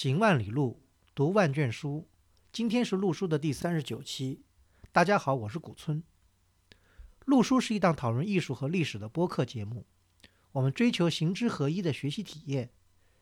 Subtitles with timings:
[0.00, 0.80] 行万里路，
[1.12, 2.06] 读万卷书。
[2.52, 4.44] 今天是陆书的第三十九期。
[4.92, 6.04] 大家好，我是古村。
[7.24, 9.88] 陆书是一档讨论艺术和历史的播客节目。
[10.52, 12.70] 我们追求行知合一的学习体验，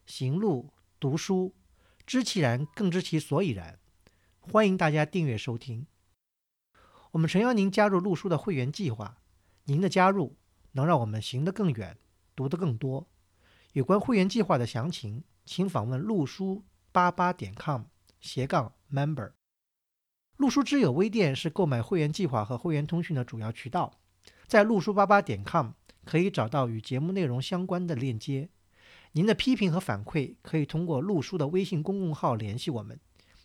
[0.04, 0.70] 行路
[1.00, 1.54] 读书，
[2.04, 3.79] 知其然，更知其所以然。
[4.40, 5.87] 欢迎大家订阅收听。
[7.13, 9.17] 我们诚邀您加入陆书的会员计划。
[9.65, 10.37] 您的加入
[10.72, 11.97] 能让我们行得更远，
[12.35, 13.08] 读得更多。
[13.72, 15.24] 有关会员计划的详情。
[15.47, 17.84] 请访问路书八八点 com
[18.20, 19.33] 斜杠 member。
[20.37, 24.01] 路书之友微店是购买会员计划和会员通讯的主要渠道，
[24.47, 25.70] 在路书八八点 com
[26.05, 28.51] 可以找到与节目内容相关的链接。
[29.12, 33.01] 您的批评和反馈可以通过路书的微信公共号联系我们，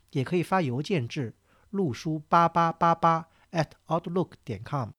[0.09, 1.33] 也可以发邮件至
[1.69, 4.89] 路书八八八八 at outlook 点 com。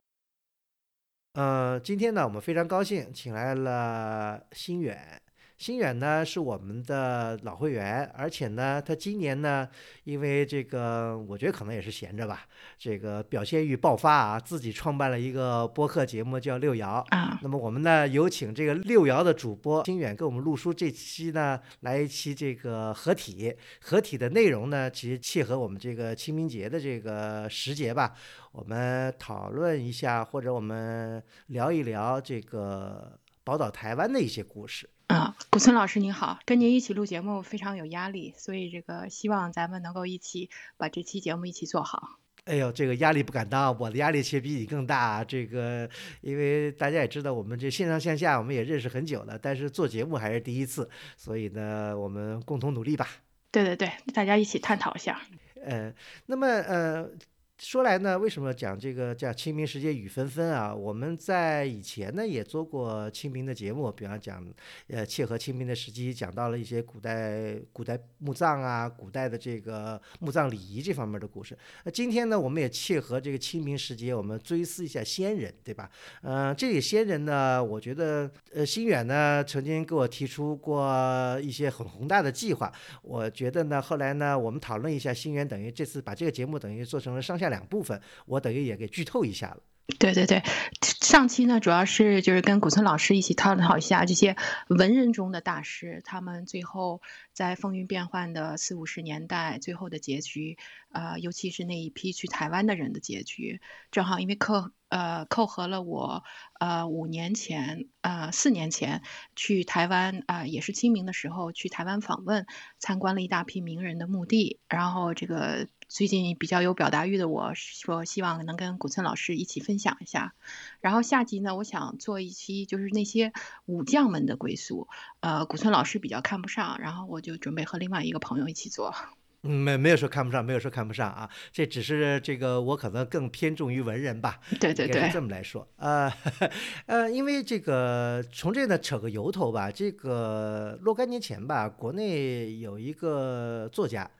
[1.34, 5.20] 呃，今天呢，我们非常高兴请来了新远。
[5.62, 9.68] 新远呢是我们的老会员，而且呢，他今年呢，
[10.02, 12.44] 因为这个，我觉得可能也是闲着吧，
[12.76, 17.38] 这个表现欲爆发啊，自己创办了一个播客节目叫六爻啊。
[17.44, 28.12] 那么我们呢有请这个六爻的主播新远跟我们录书这期呢来一期这个合体，合体的内容呢其实切合我们这个清明节的这个时节吧，
[28.50, 34.90] 我们讨论一下或者我们聊一聊这个宝岛台湾的一些故事。
[35.06, 42.18] 啊，古村老师您好，跟您一起录节目非常有压力，所以这个希望咱们能够一起把这期节目一起做好。
[42.44, 45.22] 哎呦，这个压力不敢当，我的压力其实比你更大。
[45.22, 45.88] 这个，
[46.22, 53.08] 因为大家也知道，我们这线上线下我们也认识很久了，但是做节目还是第一次，所以呢，我们共同努力吧。
[53.50, 55.20] 对对对，大家一起探讨一下。
[55.64, 55.92] 呃，
[56.26, 57.10] 那么呃。
[57.58, 60.74] 说来呢，为什么讲这个叫清明时节雨纷纷啊？
[60.74, 64.44] 我们在以前呢也做过清明的节目，比方讲，
[64.88, 71.56] 呃，切合清明的时机，讲到了一些古代古代墓葬啊，古代的这个墓葬礼仪这方面的故事。
[71.84, 75.88] 那今天呢，我们也切合这个清明时节，我们追思一下先人，对吧？
[76.22, 82.72] 嗯，这里先人呢，我觉得，呃，新远呢曾经给我提出过一些很宏大的计划，
[83.02, 87.52] 我觉得呢，后来呢，我们讨论一下，新远等于这次把这个节目等于做成了上下。
[87.52, 89.58] 两部分，我等于也给剧透一下了。
[89.98, 90.42] 对对对，
[90.80, 94.36] 上期呢主要是就是跟古村老师一起探讨一下这些
[94.68, 97.02] 文人中的大师，他们最后
[97.34, 100.56] 在风云变幻的四五十年代最后的结局，
[100.92, 103.60] 呃，尤其是那一批去台湾的人的结局，
[103.90, 106.24] 正好因为扣呃扣合了我
[106.58, 109.02] 呃五年前呃四年前
[109.36, 112.46] 去台湾啊，也是清明的时候去台湾访问，
[112.78, 115.66] 参观了一大批名人的墓地，然后这个。
[115.92, 120.32] 最近比较有表达欲的我说，希望能跟古村老师一起分享一下。
[120.80, 123.30] 然后下集呢，我想做一期就是那些
[123.66, 124.88] 武将们的归宿。
[125.20, 128.94] 呃，古村老师比较看不上，然后我就准备和另外一个朋友一起做。
[129.42, 134.40] 嗯，没没有说看不上，没有说看不上啊，这只是这个我可能更偏重于文人吧。
[134.58, 136.10] 对对对，这么来说，呃
[136.86, 144.10] 呃，因为这个从这呢扯个由头吧，这个若干年前吧，国内有一个作家。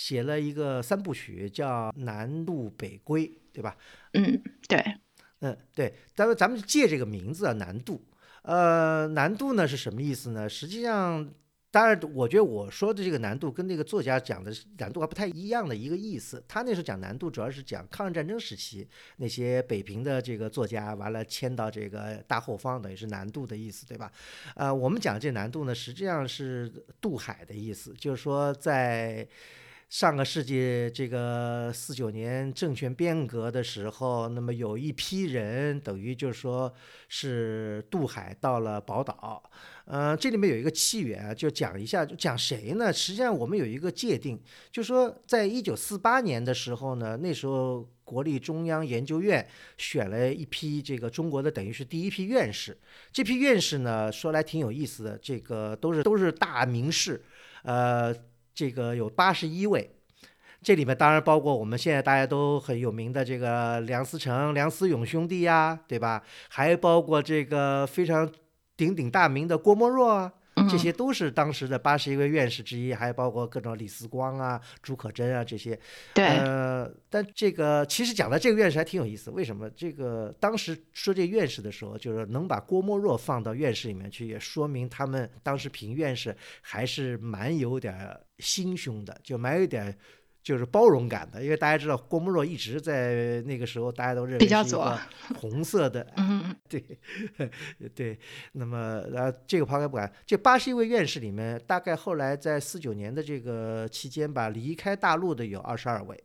[0.00, 3.76] 写了一个三部曲，叫《南渡北归》，对吧？
[4.14, 4.82] 嗯，对，
[5.40, 5.94] 嗯，对。
[6.14, 8.02] 咱们咱们借这个名字啊，南渡。
[8.40, 10.48] 呃，南渡呢是什么意思呢？
[10.48, 11.30] 实际上，
[11.70, 16.42] 当然，我觉得我说的这个南渡跟那个作家讲的南渡还不太一样的一个意思。
[16.48, 24.10] 他那时候讲南渡，主要是讲抗日战争时期那些北平的这个作家，完了迁到这个大后方，等于是南渡的意思，对吧？
[24.54, 26.72] 呃，我们讲这南渡呢，实际上是
[27.02, 29.28] 渡海的意思，就是说在。
[29.90, 36.72] 上个世纪这个四九年政权变革的时候，那么有一批人等于就是说
[37.08, 39.42] 是渡海到了宝岛，
[39.86, 42.92] 呃，这里面有一个起源，就讲一下，就讲谁呢？
[42.92, 44.40] 实际上我们有一个界定，
[44.70, 49.44] 就说在一九四八年的时候呢，那时候国立中央研究院
[49.76, 52.78] 选了一批这个中国的等于是第一批院士，
[53.10, 57.20] 这批院士呢说来挺有意思的，这个都是都是大名士，
[57.64, 58.14] 呃。
[58.54, 59.90] 这个有八十一位，
[60.62, 66.22] 这里面当然包括我们现在大家都很有名的这个梁思成、梁思永兄弟呀，对吧？
[66.48, 68.30] 还包括这个非常
[68.76, 70.32] 鼎鼎大名的郭沫若啊，
[70.68, 75.78] 这些都是当时的八十一位院士之一，还包括各种李四光啊、朱可桢啊这些。
[76.14, 76.24] 对。
[76.24, 79.68] 呃，但这个其实讲到这个院士还挺有意思，为什么？
[79.70, 88.18] 这个当时说这院士的时候，就是能把郭沫若放到院士里面去，也说明他们当时评院士还是蛮有点。
[88.40, 89.94] 心胸的，就蛮有点，
[90.50, 94.98] 就是包容感的，因为大家知道郭沫若一直在那个时候大家都认为比较左
[95.38, 97.48] 红色的， 嗯嗯对
[97.94, 98.18] 对，
[98.50, 106.20] 那么呃，这个抛开不管，这八十一位院士里面，大概后来在四九年的这个期间吧，离开大陆的有二十二位。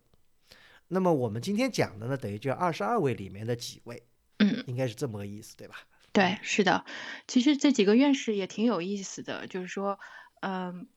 [0.87, 4.01] 那么我们今天讲的呢，等于就二十二位里面的几位，
[4.39, 5.75] 嗯，应该是这么个意思，对吧？
[6.11, 6.83] 对，是的。
[7.27, 9.99] 其实这几个院士也挺有意思的，就是说，
[10.41, 10.87] 嗯。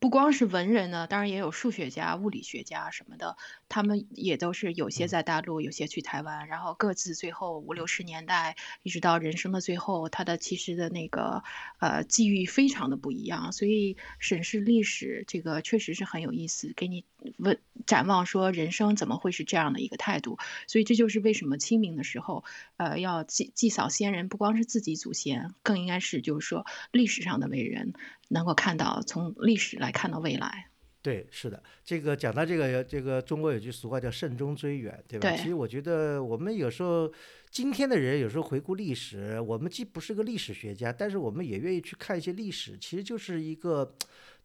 [0.00, 3.36] 不光是文人呢，当然也有数学家、物理学家什么的，
[3.68, 11.42] 他们也都是有些在大陆，有些去台湾，然后各自最后五六十年代一直到人生的最后，他的其实的那个
[11.78, 17.04] 呃际遇非常的不一样，所以审视历史这个确实是很有意思，给你
[17.38, 22.44] 问展望说人生怎么会是这样的一个态度，所以这就是为什么清明的时候，
[22.76, 27.94] 呃，要祭祭扫先人，不光是自己祖先，更应该是就是说历史上的伟人。
[28.32, 30.68] 能够看到从历史来看到未来，
[31.02, 35.28] 对，是的，这个讲到这个，这个中国有句俗话叫慎终追远，对吧？
[35.30, 35.36] 对。
[35.36, 37.12] 其实我觉得我们有时候
[37.50, 43.94] 今天的人有时候回顾历史，我们既不是个历史学家，但是我们也愿意去看一些历史，其实就是一个，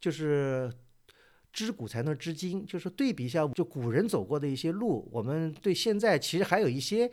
[0.00, 0.72] 就是。
[1.52, 7.08] 知古才能知今，就是对比一下，就古人走过的一些路，我们对现在其实还有一些，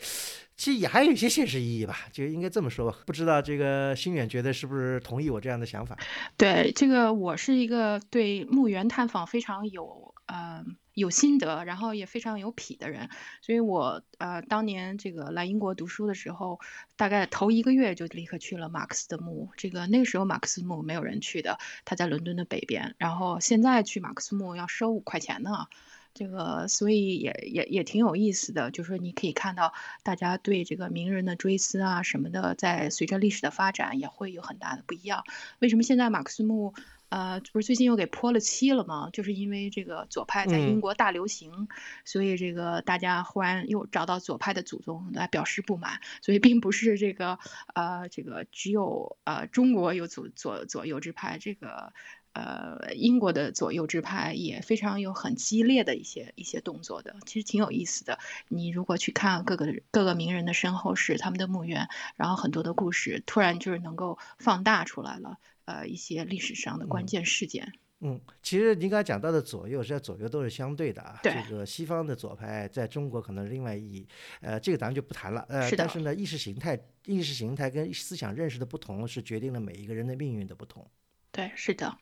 [0.56, 2.98] 其实也还有一些现实意义吧，就应该这么说吧。
[3.06, 5.98] 不知道这个心远觉得是不是同意我这样的想法？
[6.38, 10.76] 对，这个我是一个对墓园探访非常有，嗯。
[10.96, 13.10] 有心得，然后也非常有痞的人，
[13.42, 16.60] 所以我呃当年这个来英国读书的时候，
[16.96, 19.50] 大概头一个月就立刻去了马克思的墓。
[19.58, 22.96] 这个那个时候马克思墓没有人去的，他在伦敦的北边。
[22.98, 25.68] 然后现在去马克思墓要收五块钱呢，
[26.14, 35.26] 这个所以也也也挺有意思的，就是说你可以看到大家对这个名人的追思啊什么的，在随着历史的发展也会有很大的不一样。
[35.60, 36.74] 为什么现在马克思墓？
[37.16, 39.10] 呃，不是最近又给泼了漆了吗？
[39.14, 41.70] 就是因为这个左派在英国大流行，
[42.04, 47.40] 所以这个大家忽然又找到左派的祖宗来表示不满，所以并不是这个
[47.74, 51.94] 呃，这个只有呃中国有左左左右之派，这个
[52.34, 58.20] 呃英国的左右之派也非常有很激烈的一些一些动作的，其实挺有意思的。
[58.50, 61.88] 你如果去看各个各个名人的身后事，他们的墓园，
[62.18, 65.38] 然后很多的故事突然就是能够放大出来了。
[65.66, 67.74] 呃，一些历史上的关键事件。
[68.02, 71.20] 嗯，其实您刚才讲到的左右，实际上左右都是相对的啊。
[71.24, 71.34] 对。
[71.48, 74.08] 这个西方的左派在中国可能另外意义，
[74.42, 75.46] 呃，这个咱们就不谈了。
[75.50, 80.86] 呃，是但是呢，意识形态、意识形态跟思想认识的不同，是决定了每一个人的命运的不同。
[81.32, 81.98] 对，是的。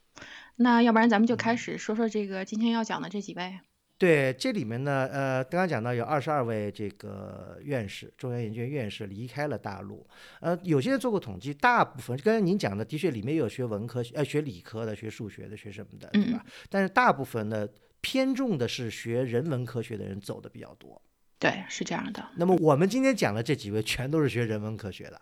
[0.56, 3.60] 那要不然咱们就开始说说这个今天要讲的这几位。
[3.96, 10.06] 对，这里面呢，呃，刚刚讲到有二十二位这个院士，中央研究院院士离开了大陆。
[10.42, 16.44] 呃，有些人做过统计，大部分刚才您讲的，的确里面有学文科、呃学理科的、学数学的、学什么的，对吧？
[16.70, 17.66] 但是大部分呢，
[18.02, 21.02] 偏重的是学人文科学的人走的比较多。
[21.40, 22.28] 对，是这样的。
[22.36, 25.22] 那么我们今天讲的这几位，全都是学人文科学的。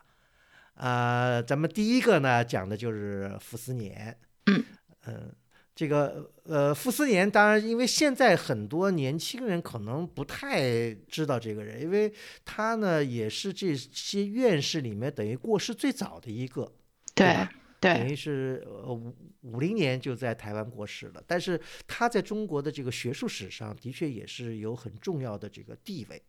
[0.74, 4.18] 啊，咱们第一个呢，讲的就是傅斯年。
[4.48, 4.64] 嗯
[5.06, 5.36] 嗯。
[5.82, 12.14] 这个呃，傅斯年当然，因为现在很多年轻人可能不太知道这个人，因为
[12.46, 16.72] 他呢也是这些院士里面等于过世最早的一个，
[17.16, 17.36] 对
[17.80, 19.12] 对，等于是呃五
[19.42, 21.24] 五零年就在台湾过世了。
[21.26, 26.22] 但是他在中国的这个学术史上的确也是有很重要的这个地位。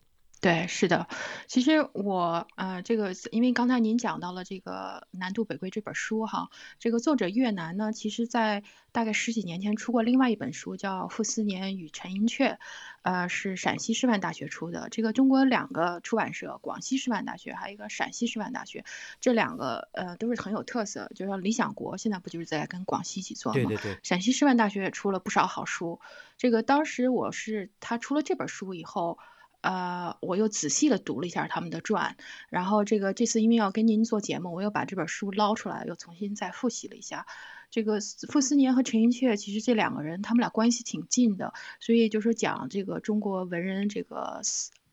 [0.42, 1.06] 对，是的，
[1.46, 6.50] 其实我呃，这个因为刚才您讲到了这个《南渡北归》这本书哈，
[6.80, 12.54] 这个作者越南呢，其实在大概十几年前出过另外一本书，叫《傅斯年与陈寅恪》，
[13.02, 14.88] 呃，是陕西师范大学出的。
[14.90, 18.84] 这个中国两个出版社，广西师范大学还有一个陕西师范大学，
[19.20, 21.08] 这两个呃都是很有特色。
[21.14, 23.54] 就说理想国现在不就是在跟广西一起做吗？
[23.54, 23.96] 对对对。
[24.02, 26.00] 陕西师范大学也出了不少好书。
[26.36, 29.20] 这个当时我是他出了这本书以后。
[29.62, 32.16] 呃，我又仔细的读了一下他们的传，
[32.50, 37.26] 然后这个这次因为要跟您做节目，我又把这本书捞出来，又重新再复习了一下。
[37.70, 44.42] 这个傅斯年和陈寅恪，其实这两个人他们俩关系挺近的，所以就是讲这个中国文人这个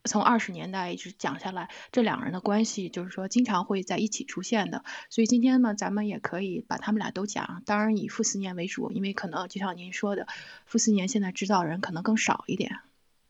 [0.05, 4.85] 从二十年代一直讲下来，这两个人的关系就是说经常会在一起出现的。
[5.09, 10.27] 所以今天呢，咱们也可以把他们俩都讲，当然以傅斯年为主，因为可能就像您说的，
[10.65, 12.79] 傅斯年现在知道人可能更少一点。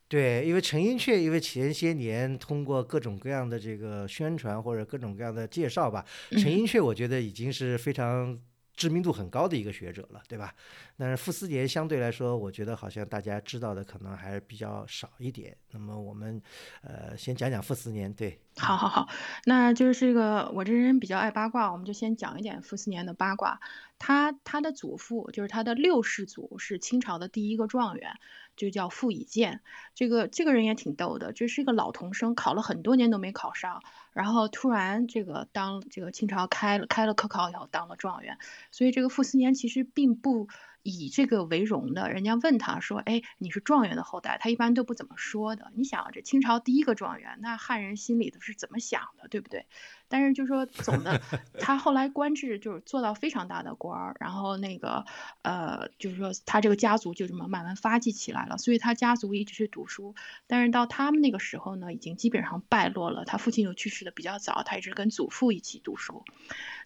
[0.10, 8.36] 对，因为陈寅恪，因为前些年通过各种各样的这个宣传或者各种各样的介绍吧，陈寅恪我觉得已经是非常
[8.80, 10.56] 知名度很高的一个学者了，对吧？
[10.96, 15.58] 但是傅斯年相对来说，我觉得好像大家知道的可能还是比较少一点。
[15.72, 16.42] 那么我们
[16.82, 19.10] 呃先讲讲傅斯年，对，好好好，
[19.44, 23.60] 那就是这个我这人比较爱八卦，我们就先讲一点傅斯年的八卦。
[23.98, 28.14] 他他的祖父就是他的六世祖是清朝的第一个状元。
[28.56, 29.62] 就叫傅以渐。
[29.96, 33.82] 这个这个人也挺逗的，这是一个老童生，考了很多年都没考上，
[34.20, 38.38] 然后突然这个当这个清朝开了开了科考以后当了状元，
[38.72, 40.48] 所以这个傅斯年其实并不。
[40.84, 45.72] 以这个为荣的，人家问他说：“哎，你是状元的后代？”他一般都不怎么说的。
[45.76, 49.66] 你想，这清朝第一个状元，那汉人心里头是怎么想的，对不对？
[50.08, 51.22] 但是就说总的，
[51.60, 55.06] 他后来官至就是做到非常大的官儿，然后那个
[55.44, 58.58] 呃，就是说他这个家族就这么慢慢发迹起来了。
[58.58, 60.16] 所以他家族一直是读书，
[60.48, 63.24] 但是到他们那个时候呢，已经基本上败落了。
[63.26, 66.24] 他父亲又去世的比较早，他一直跟祖父一起读书。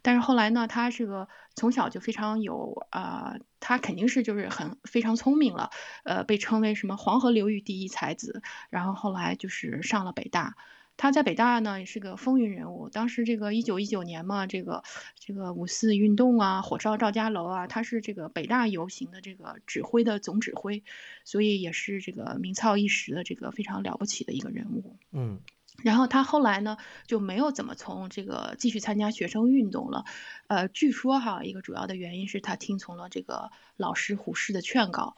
[0.04, 5.72] 但是后来呢，他这个从小就非常有啊，他肯定是就是很非常聪明了，
[6.04, 8.44] 呃，被称为什么黄河流域第一才子。
[8.70, 10.58] 然后后来就是上了北大，
[10.98, 12.90] 他在北大呢也是个风云人物。
[12.90, 14.84] 当时这个一九一九年嘛，这个
[15.16, 20.84] 这个五四运动啊，火烧赵家楼啊，他是这个北大游行的这个指挥的总指挥，
[21.24, 24.98] 所以也是这个名噪一时的这个非常了不起的一个人物。
[25.14, 25.40] 嗯。
[25.84, 30.06] 然后他后来呢就没有怎么从这个继续参加学生运动了，
[30.48, 35.18] 呃，据说哈一个主要的原因是他听从了这个老师胡适的劝告，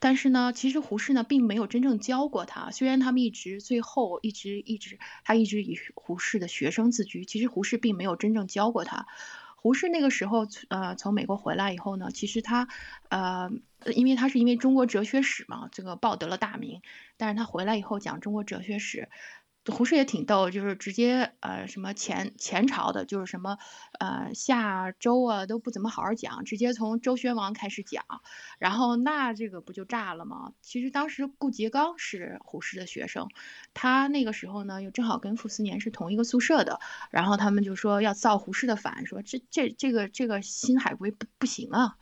[0.00, 9.06] 但是呢，其实胡适呢并没有真正教过他，虽然他们一直最后一直一直他一直以胡适的学生自居，其实胡适并没有真正教过他。
[9.54, 12.66] 胡适那个时候呃从美国回来以后呢，其实他
[13.10, 13.50] 呃
[13.94, 16.80] 因为他是因为中国哲学史嘛，这个报得了大名，
[17.16, 19.08] 但是他回来以后讲中国哲学史。
[19.66, 23.58] 胡适也挺逗，就是直接呃什么前前朝的，就是什么
[23.98, 28.02] 呃夏周啊都不怎么好好讲，直接从周宣王开始讲，
[28.58, 30.54] 然后那这个不就炸了吗？
[30.62, 33.28] 其实当时顾颉刚是胡适的学生，
[33.74, 41.96] 他那个时候呢又正好跟傅斯年是同一个宿舍的，然后他们就说要造胡适的反，说这这这个这个新海归不不行啊，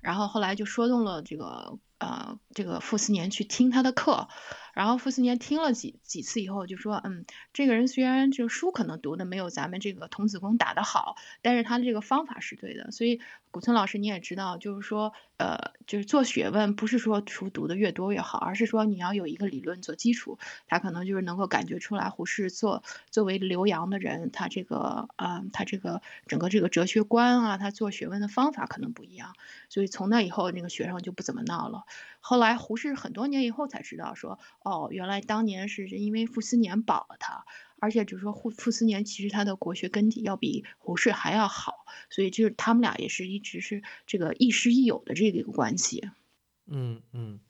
[0.00, 4.28] 然后后来就说动了这个呃这个傅斯年去听他的课。
[4.74, 12.90] 然后傅斯年听了几几次以后，就说：“嗯，这个人虽然这个书可能读的没有咱们这个童子功打得好，但是他的这个方法是对的。
[12.90, 20.38] 所以古村老师你也知道，就是说，呃，就是做学问不是说书读的越多越好，而是说你要有一个理论做基础。
[20.66, 29.34] 他可能就是能够感觉出来，胡适作作为留洋的人，他这个啊，他这个整个这个哲学观啊，他做学问的方法可能不一样。
[29.68, 31.84] 所以从那以后，那个学生就不怎么闹了。
[32.24, 37.44] 后来来胡适很多年以后才知道说。”哦，原来当年是因为傅斯年保了他，
[37.80, 46.10] 而且就是说傅傅斯年其实他的国学根底要比胡适还要好，所以就是他们俩也是一直是这个亦师亦友的这个一个关系。
[46.66, 47.40] 嗯嗯。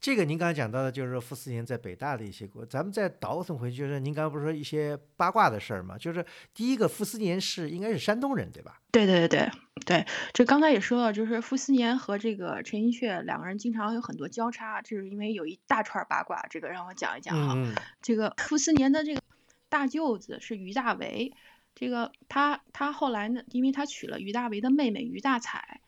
[0.00, 5.98] 这个您刚才讲到的，就是傅斯年在北大的一些过，咱们再倒腾回去，就是您刚刚不是说一些八卦的事儿吗？
[5.98, 6.24] 就是
[6.54, 8.80] 第一个傅斯年是应该是山东人，对吧？
[8.92, 9.50] 对对对对
[9.84, 17.56] 对，这刚才也说了，就是傅斯年和这个陈寅恪两个人经常有很多交叉，就是因为有一大串八卦，这个让我讲一讲哈。
[18.00, 19.20] 这个傅斯年的这个
[19.68, 21.32] 大舅子是于大为，
[21.74, 25.80] 这个他他后来呢，因为他娶了于大为的妹妹于大彩，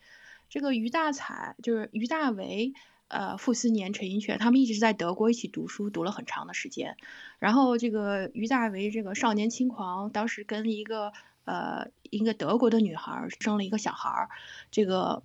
[0.49, 2.75] 这个于大彩就是于大为。
[3.11, 6.97] 呃，傅斯年、陈寅恪他们一直在德国一起读书，读了很长的时间。
[7.41, 11.13] 然后这个于大为这个少年轻狂，当时跟一个
[11.45, 14.29] 呃一个德国的女孩生了一个小孩儿。
[14.71, 15.25] 这个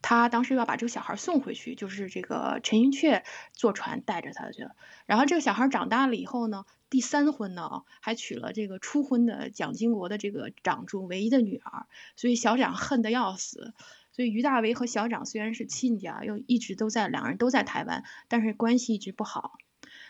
[0.00, 3.22] 他当时要把这个小孩送回去，就是这个陈寅恪
[3.52, 4.74] 坐船带着他去了。
[5.04, 11.86] 然后这个小孩长大了以后呢，第三婚呢还娶了这个初婚的蒋经国的这个长柱唯一的女儿，
[12.16, 13.74] 所以小蒋恨得要死。
[14.20, 19.52] 所以于大为和小长虽然是亲家，又一直都在两人都在台湾，但是关系一直不好。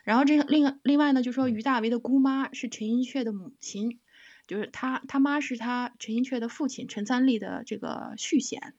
[0.02, 4.00] 然后这个另另外呢，就说于大为的姑妈是陈寅恪的母亲，
[4.49, 8.75] 就是他他妈是他陈寅恪的父亲陈三立的这个续弦。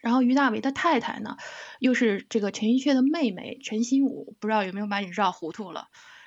[0.00, 1.36] 然后于大为的太太呢，
[1.78, 5.86] 又是这个陈寅恪的妹妹陈新武，不知道有没有把你绕糊涂了？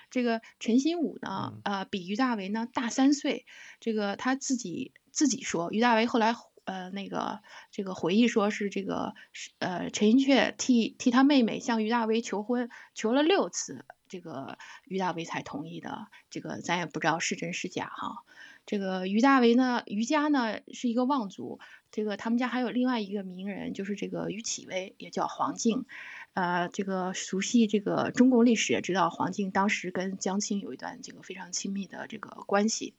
[0.10, 3.46] 这个陈新武呢，呃，比于大为呢大三岁。
[3.82, 6.34] 这个他自己自己说，于大为后来。
[6.65, 7.41] 呃，那个
[7.72, 9.13] 这个回忆说是这个
[9.60, 16.08] 呃陈寅恪替替他妹妹向于大为求婚，求了六次，这个于大为才同意的。
[16.29, 18.24] 这个咱也不知道是真是假哈。
[18.65, 21.60] 这个于大为呢，于家呢是一个望族，
[21.91, 25.86] 这个他们家还有另外一个名人，就是这个于启威，也叫黄敬。
[26.34, 32.96] 呃，这个熟悉这个中国历史也知道，黄敬当时跟江青有一段这个非常亲密的这个关系。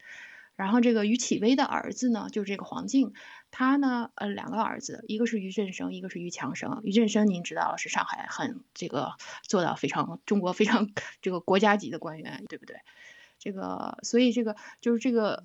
[0.55, 3.13] 然后这个于启威的儿子呢，就是这个黄敬，
[3.57, 6.81] 他呢，呃，两个儿子，一个是于振生，一个是于强生。
[6.83, 9.13] 于振生您知道是上海很这个
[9.45, 10.91] 做到非常中国非常
[11.23, 12.79] 这个国家级的官员，对不对？
[13.39, 15.45] 这个所以这个就是这个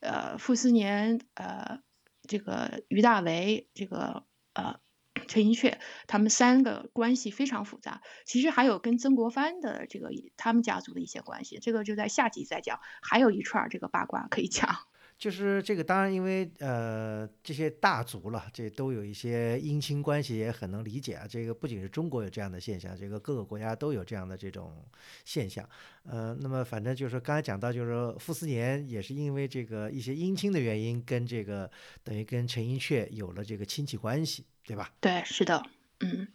[0.00, 1.78] 呃傅斯年呃
[2.26, 4.80] 这个于大为这个呃
[5.28, 8.02] 陈寅恪，他们三个关系非常复杂。
[8.24, 12.80] 其实还有跟曾国藩的这个他们家族的一些关系，这个就在下集再讲。
[13.00, 14.88] 还有一串这个八卦可以讲。
[15.24, 21.26] 就是这个，当然，因为呃，这些大族了，这都有一些姻亲关系，也很能理解啊。
[21.26, 24.84] 这个不仅是中国有这样的现象，这个各个国家都有这样的这种
[25.24, 25.66] 现象。
[26.02, 31.70] 呃，那么反正就是说刚才讲到，就是说傅斯年也是因为这个一些姻亲的原因，跟这个
[32.02, 34.92] 等于跟陈寅恪有了这个亲戚关系，对吧？
[35.00, 35.62] 对，是的。
[36.00, 36.26] 嗯，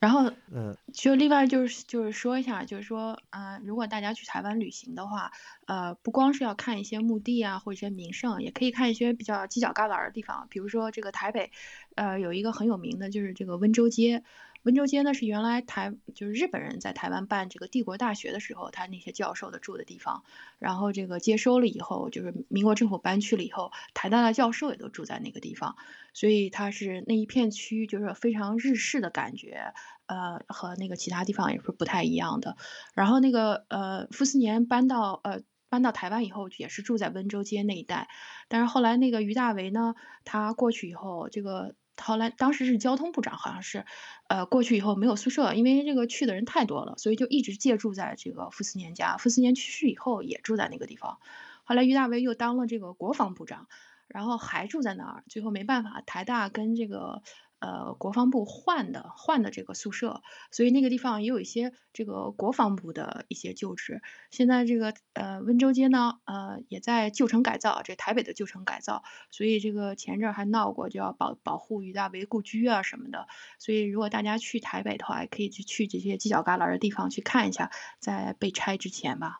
[0.00, 5.30] 然后，嗯，就另外就是就是说一下，就是说，啊，如果大家去台湾旅行的话，
[5.66, 11.52] 呃，不光是要看一些墓地啊，或者一些名胜，也可以看一些比较犄角旮旯的地方，比如说这个台北，
[11.94, 14.24] 呃，有一个很有名的就是这个温州街。
[14.62, 20.22] 温州街呢是原来台就是日本人在台湾办这个帝国大学的时候，他那些教授的住的地方。
[20.60, 25.76] 然后这个接收了以后，就是民国政府搬去了以后，台大的教授也都住在那个地方，
[26.14, 29.74] 所以它是那一片区就是非常日式的感觉，
[30.06, 32.56] 呃，和那个其他地方也是不太一样的。
[32.94, 38.08] 然后那个呃，傅斯年搬到呃搬到台湾以后，也是住在温州街那一带。
[38.46, 41.74] 但是后来那个于大为呢，他过去以后，这个。
[42.00, 43.84] 后来，当时是交通部长，好像是，
[44.28, 49.16] 呃，过去以后没有宿舍，因为这个去的人太多了，所以就一直借住在这个傅斯年家。
[49.16, 51.18] 傅斯年去世以后，也住在那个地方。
[51.64, 53.68] 后来，于大为又当了这个国防部长，
[54.08, 55.24] 然后还住在那儿。
[55.28, 57.22] 最后没办法，台大跟这个。
[57.62, 64.02] 呃，国防部换的换的这个宿舍，所以那个地方也有一些这个国防部的一些旧址。
[64.32, 73.28] 现在这个呃温州街呢，呃也在旧城改造，这台北的旧城改造，所以这个前阵还闹过，就要保保护于大为故居啊什么的。
[73.60, 79.36] 所以如果大家去台北的话，可以去去这些犄角旮旯的地方去看一下，在被拆之前吧。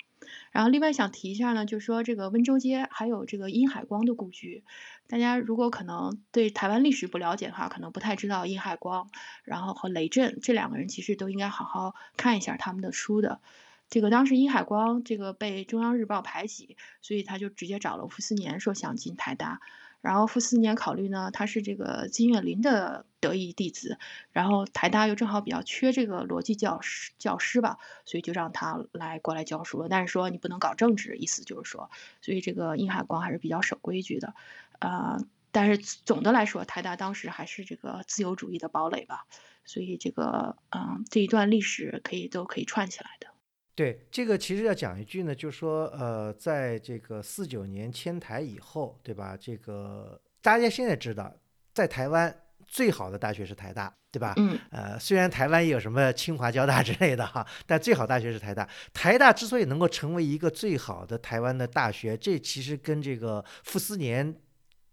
[0.51, 4.65] 然后另外想提一下呢，就是说这个温州街还有这个殷海光的故居，
[5.07, 9.11] 大家如果可能对台湾历史不了解的话，可能不太知道殷海光，
[9.45, 13.41] 然后和雷震这两个人其实都应该好好看一下他们的书的。
[13.89, 19.61] 这个当时殷海光这个被中央日报排挤，所以他就直接找了傅斯年说想进台大。
[20.03, 23.99] 然后傅斯年考虑呢，他是这个金岳霖的得意弟子，
[24.33, 29.89] 然后台大又正好比较缺这个逻辑教师教师吧，所以就让他来过来教书了。
[29.89, 34.35] 但是说你不能搞政治，意思就是说，所以这个殷海光还是比较守规矩的，
[34.81, 35.19] 啊，
[35.53, 39.27] 但是总的来说，台大当时还是这个自由主义的堡垒吧，
[39.65, 43.32] 所以这个嗯这一段历史可以都可以串起来的。
[43.75, 49.37] 对这个其实要讲一句呢，就是说，呃，在这个四九年迁台以后，对吧？
[49.41, 51.35] 这个大家现在知道，
[51.73, 52.35] 在台湾
[52.67, 54.35] 最好的大学是台大，对吧？
[54.37, 54.59] 嗯。
[54.71, 58.69] 呃，虽然台湾也有什么清华、交大之类的哈，但最好大学是台大。
[58.93, 64.35] 台大之所以能够成为一个最好的台湾的大学，这其实跟这个傅斯年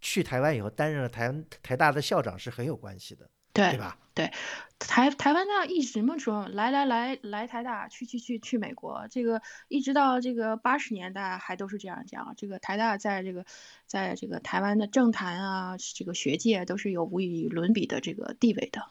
[0.00, 1.30] 去台湾以后担任了台
[1.62, 3.28] 台大的校长是很有关系的。
[3.60, 3.96] 对吧？
[4.12, 4.32] 对，
[4.78, 12.34] 台台湾那一直这么说，来来来来台大，去去去去美国，这个一直到这个八十年代还都是这样讲。
[12.36, 13.44] 这个台大在这个
[13.86, 18.82] 在这个台湾的政坛啊，这个学界都是有无与伦比的这个地位的。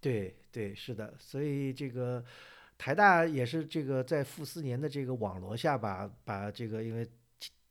[0.00, 2.24] 对对，是的，所以这个
[2.78, 7.06] 台大也是这个在傅斯年的这个网罗下吧，把这个因为。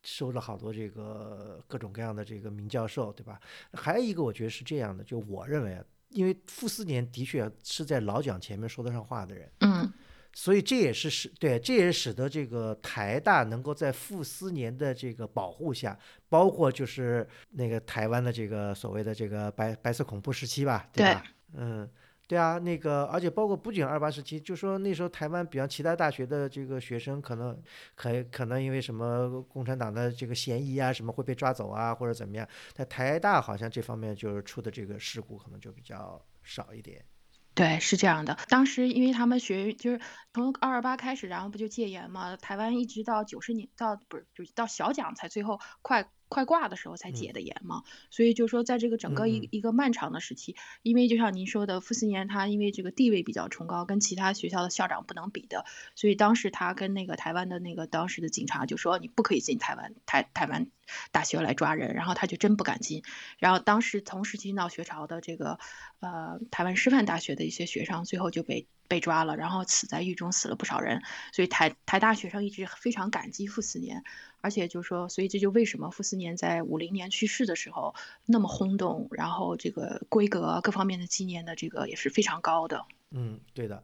[0.03, 3.39] 收了好多这个各种各样的这个名教授，对吧？
[3.73, 9.91] 还有一个我觉得是这样的，就我认为啊，因为傅斯年的确是在老蒋前面说得上话的人，嗯，
[10.33, 21.23] 所以这也是使对，这也使得这个台大能够在傅斯年的这个保护下，包括就是那个台湾的这个所谓的这个白白色恐怖时期吧，对吧？
[21.53, 21.89] 嗯。
[22.33, 27.55] 对啊，那个，而且包括不仅二八时期，就说那时候台湾，比方其他大学的这个学生，可能
[27.93, 37.05] 可可能因为什么共产党的这个嫌疑啊，什么会被抓走啊，或者怎么样，在台大好像这方面就是出的这个事故可能就比较少一点。
[37.53, 38.35] 对，是这样的。
[38.49, 40.01] 当时因为他们学就是
[40.33, 46.09] 从二二八开始，然后不就戒严嘛，台湾一直到九十年到不是就到小蒋才最后快。
[46.33, 55.65] 快挂的时候才解的严嘛，所以就说在这个整个一一个漫长的时期，因为就像您说的，傅斯年他因为这个地位比较崇高，跟其他学校的校长不能比的，
[55.95, 60.67] 所以当时他跟那个台湾的那个当时的警察就说你不可以进台湾台台湾
[61.11, 63.03] 大学来抓人，然后他就真不敢进，
[63.37, 65.59] 然后当时同时期闹学潮的这个
[65.99, 68.67] 呃台湾师范大学的一些学生最后就被。
[68.85, 71.01] 被抓了，然后死在狱中，死了不少人。
[71.31, 74.03] 所以台台大学生一直非常感激傅斯年，
[74.43, 82.85] 而且就是说，所以这就为什么傅斯年在五零年去世的时候那么轰动，然后这个规格各方面的纪念的这个也是非常高的。
[83.11, 83.81] 嗯，对的。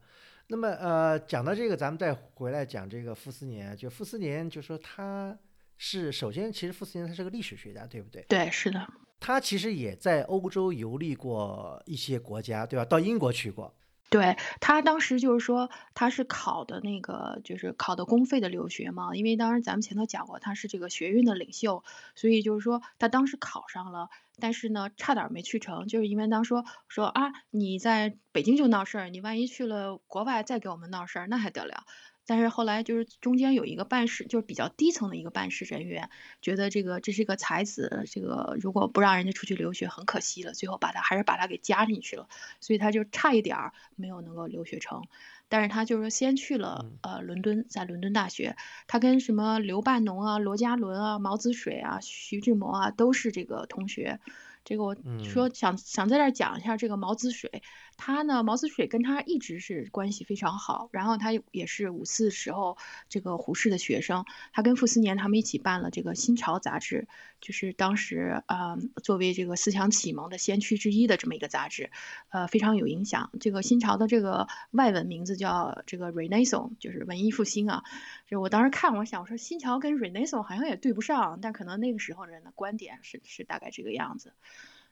[0.48, 5.38] 那么呃，讲到这个，咱们再回来讲这个傅斯年，就傅斯年，就说他
[5.78, 8.26] 是首先，其实傅斯年他是个历史学家，对不对？
[8.28, 8.86] 对，是的。
[9.22, 12.84] 他其实也在欧洲游历过一些国家，对吧？
[12.84, 13.74] 到英国去过。
[14.10, 19.16] 对他当时就是说，他是考的那个，就是考的公费的留学嘛。
[19.16, 21.84] 因为当时咱们前头讲过，他是这个学运的领袖，
[22.16, 31.86] 所以就是说他当时考上了，但是呢，差点没去成，就是因为当时说说啊，你在北京就闹事儿，你万一去了国外再给我们闹事儿，那还得了。
[32.30, 36.12] 但是后来就是中间有一个办事，就是比较低层的一个办事人员，
[36.44, 45.02] 觉得这个这是一个才子，这个如果不让人家出去留学很可惜了，最后把他还是把他给加进去了，所以他就差一点儿没有能够留学成。
[45.48, 54.20] 但是他就是说先去了呃伦敦，在伦敦大学，他跟什么刘半农啊、罗家伦啊、毛子水啊、徐志摩啊都是这个同学。
[54.66, 57.64] 这个我说想想在这儿讲一下这个毛子水，
[58.02, 62.78] 他呢毛子水跟他一直是关系非常好，然后他也是五四时候
[63.10, 67.10] 这个胡适的学生，他跟傅斯年他们一起办了这个《新潮》杂志，
[67.42, 71.92] 就是当时啊作为这个思想启蒙的先驱之一的这么一个杂志，
[72.30, 73.32] 呃非常有影响。
[73.42, 77.84] 这个《新潮》的这个外文名字叫这个 Renaissance，就是文艺复兴啊。
[78.28, 84.32] 就我当时看，我想我说《新潮》跟 Renaissance 好像也对不上，但可能那个时候人的观点是是大概这个样子。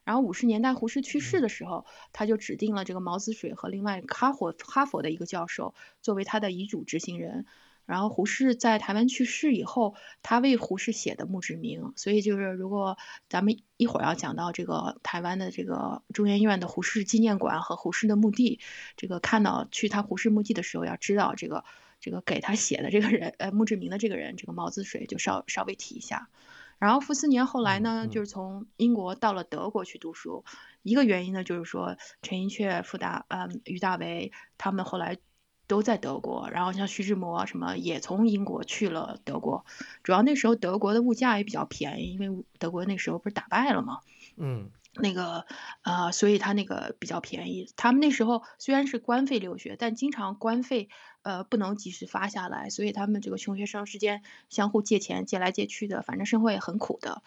[0.08, 7.46] 然后五十年代胡适去世的时候，他就指定了这个毛子水和另外哈佛哈佛的一个教授作为他的遗嘱执行人。
[7.86, 11.92] 然后胡适在台湾去世以后，他为胡适写的墓志铭。
[11.98, 18.62] 所以就是如果咱们一会儿要讲到这个台湾的这个中研院的胡适纪念馆和胡适的墓地，
[18.96, 21.66] 这个看到去他胡适墓地的时候，要知道这个
[22.00, 26.30] 这个给他写的这个人呃墓志铭的这个人，这个毛子水就稍稍微提一下。
[26.80, 30.44] 然后傅斯年后来呢，就是从英国到了德国去读书。
[30.84, 35.18] 一个原因呢，就是说陈寅恪、傅大、嗯于大为他们后来
[35.68, 36.50] 都在德国。
[36.52, 39.66] 然后像徐志摩什么也从英国去了德国。
[40.04, 44.00] 主要那时候德国的物价也比较便宜，因为德国那时候不是打败了吗？
[44.36, 44.70] 嗯。
[45.00, 45.46] 那个，
[45.84, 47.72] 呃，所以他那个比较便宜。
[47.76, 50.90] 他们那时候虽然是官费留学，但经常官费
[51.28, 57.22] 呃不能及时发下来，所以他们这个穷学生之间相互借钱，借来借去的，反正生活也很苦的。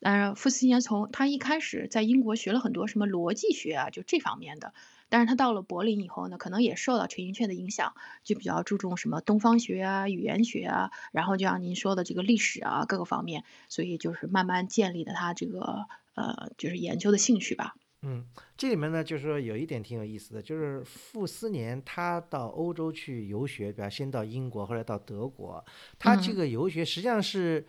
[0.00, 4.74] 但是傅斯年从他一开始在英国学了很多什么逻辑学啊，就这方面的。
[5.08, 15.86] 但是他到了柏林以后呢，可能也受到陈寅恪的影响，就比较注重什么东方学啊、语言学啊，然后就像您说的这个历史啊各个方面，所以就是慢慢建立了他这个。
[16.18, 17.76] 呃，就是研究的兴趣吧。
[18.02, 18.24] 嗯，
[18.56, 25.64] 这里面呢，就是说有一点挺有意思的，就是傅斯年他到欧洲去游学，比方先到英国，后来到德国。
[25.98, 27.66] 他这个游学实际上是，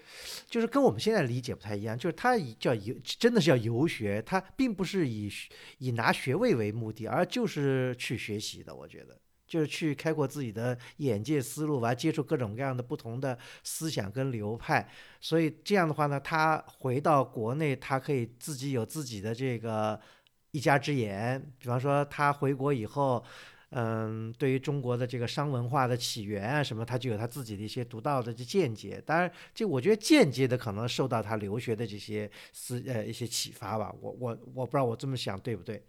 [0.47, 5.27] 就是跟我们现在理解不太一样，就是他叫游，真的是叫游学，他并不是以
[5.79, 8.75] 以拿学位为目的，而就是去学习的。
[8.75, 9.17] 我觉得。
[9.49, 14.87] 就是去开阔自己的眼界、思路，完接触各种各样的不同的思想跟流派。
[15.19, 19.99] 所以这样的话呢，他回到国内，他可以自己有自己的这个
[20.51, 21.41] 一家之言。
[21.59, 23.23] 比方说，他回国以后，
[23.71, 29.01] 嗯，对于中国的这个商文化的起源啊什么，他就有他自己的一些独到的这见解。
[29.05, 33.93] 当然，这我觉得间接的可能受到他留学的这些思呃一些启发吧。
[34.01, 35.83] 我我我不知道我这么想对不对？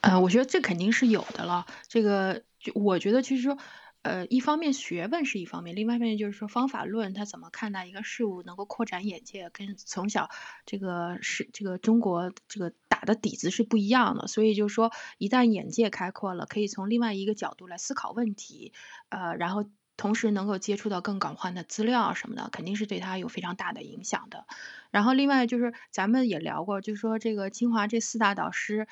[0.00, 1.66] 呃，我觉得这肯定是有的了。
[1.86, 2.42] 这个。
[2.60, 3.56] 就我觉得，其实说，
[4.02, 10.30] 呃，一方面学问是一方面，另外一方面就是说方法论，他怎么看待一个事物，能够扩展眼界，跟从小
[10.64, 14.28] 这个是这个中国这个打的底子是不一样的。
[14.28, 18.72] 所以就是说，一旦眼界开阔了，可以从另外一个角度来思考问题，
[19.08, 19.64] 呃，然后
[19.96, 24.46] 同时能够接触到更广泛的资料什么的，肯定是对他有非常大的影响的。
[24.90, 28.86] 然后另外就是咱们也聊过，就是说这个清华这四大导师。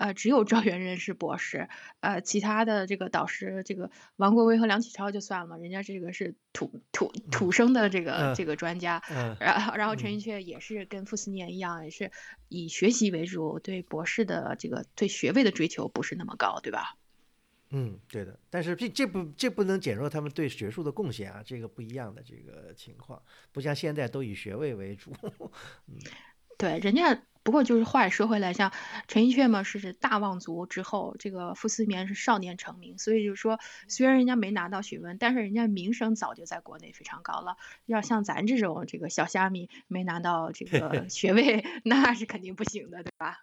[0.00, 1.68] 呃，只有赵元任是博士，
[2.00, 9.02] 呃，其他的这个导师，这个王国维和梁启超就算了，人家这个是土土土生的这个这个专家，
[9.38, 12.10] 然后然后陈寅恪也是跟傅斯年一样，也是
[12.48, 16.96] 以学习为主，对博士的这个对学位的追求不是那么高，对吧？
[17.72, 25.12] 嗯，对的，但是这这不这不能减弱他们对学术的贡献啊，这个不一样的这个情况，不像现在都以学位为主，
[25.86, 25.94] 嗯，
[26.60, 27.22] 对，人家。
[27.42, 28.70] 不过就是话也说回来，像
[29.08, 37.56] 陈寅恪嘛是大望族之后，这个傅斯年是少年成名，所以就是说，虽然人家没拿到学问，但是人家名声早就在国内非常高了。
[37.86, 43.38] 要像咱这种这个小虾米没拿到这个 学位，那是肯定不行的，对吧？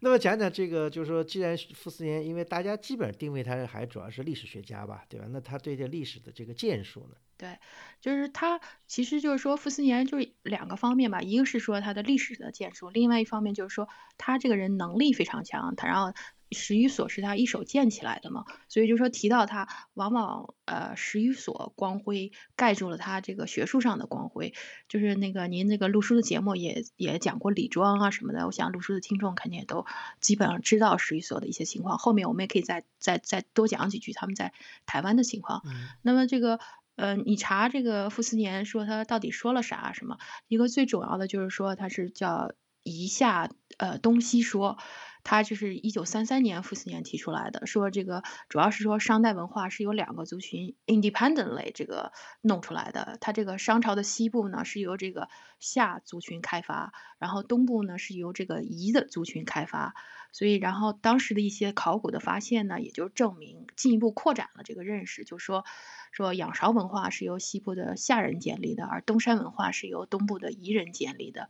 [0.00, 5.26] 那么讲讲这个，就是说，既然傅斯年，因为大家基本上定位他还主要是历史学家吧，对吧？
[5.30, 7.16] 那他对这历史的这个建树呢？
[7.36, 7.56] 对，
[8.00, 16.12] 就是他，其实就是说傅斯年就是两个方面吧，一个是说他的历史的建树，另外一方面就是说他这个人能力非常强，他然后
[16.50, 24.54] 十余所是他一手建起来的嘛，所以就说提到他，往往呃十余所光辉盖住了他这个学术上的光辉。
[24.88, 29.84] 就是那个您那个录书的节目也也讲过李庄啊什么的，我想录书的听众肯定也都
[30.20, 31.98] 基本上知道十余所的一些情况。
[31.98, 34.52] 后面我们也可以再再再多讲几句他们在
[34.86, 35.62] 台湾的情况。
[36.02, 36.58] 那么这个
[36.96, 40.18] 呃，你查这个傅斯年说他到底说了啥什么？
[40.48, 44.78] 一个最主要的就是说他是叫夷夏呃东西说。
[45.24, 53.18] 他就是一九三三年傅斯年提出来的，说这个主要是说商代文化是由两个族群 independently 这个弄出来的。
[53.20, 55.28] 他这个商朝的西部呢是由这个
[55.60, 59.94] 夏族群开发，然后东部呢是由这个夷的族群开发。
[60.32, 65.64] 所以，然后当时的一些考古的发现呢，也就证明进一步扩展了这个认识，就说
[66.12, 71.48] 说仰韶文化是由西部的夏人建立的，而东山文化是由东部的夷人建立的。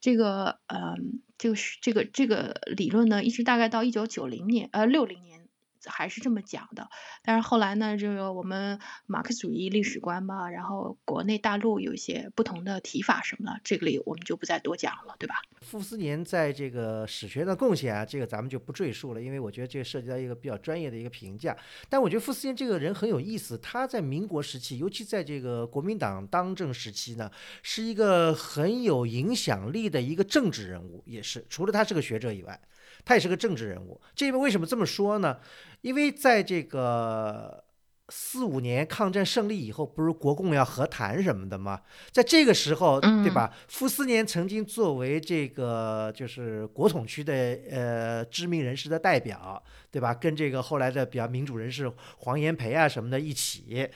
[0.00, 5.37] 这个，嗯，就是这个这个理论呢，一直大概到一九九零年，呃，六零年。
[5.86, 6.88] 还是这么讲的，
[7.22, 15.36] 但是后来呢，这个我们马克思主义历史观吧，然后国内大陆有一些不同的提法什么的，这个里我们就不再多讲了，对吧？
[15.60, 21.56] 傅斯年在这个史学的贡献啊，这个咱们就不赘述了，因为我觉得这个涉及到一个比较专业的一个评价。
[21.88, 27.30] 但我觉得傅斯年这个人很有意思，他在民国时期，尤其在这个国民党当政时期呢，
[27.62, 32.60] 是一个很有影响力的一个政治人物，也是除了他是个学者以外。
[33.08, 35.38] 他也是个政治人物，这边为什么这么说呢？
[35.80, 37.64] 因为在这个
[38.10, 41.80] 四五年抗战胜利以后，不是国共要和谈什么的吗？
[42.12, 43.50] 在这个时候，对吧？
[43.66, 47.32] 傅斯年曾经作为这个就是国统区的
[47.70, 50.12] 呃知名人士的代表，对吧？
[50.12, 53.88] 跟这个后来的比较民主人士黄炎培啊什么的一起，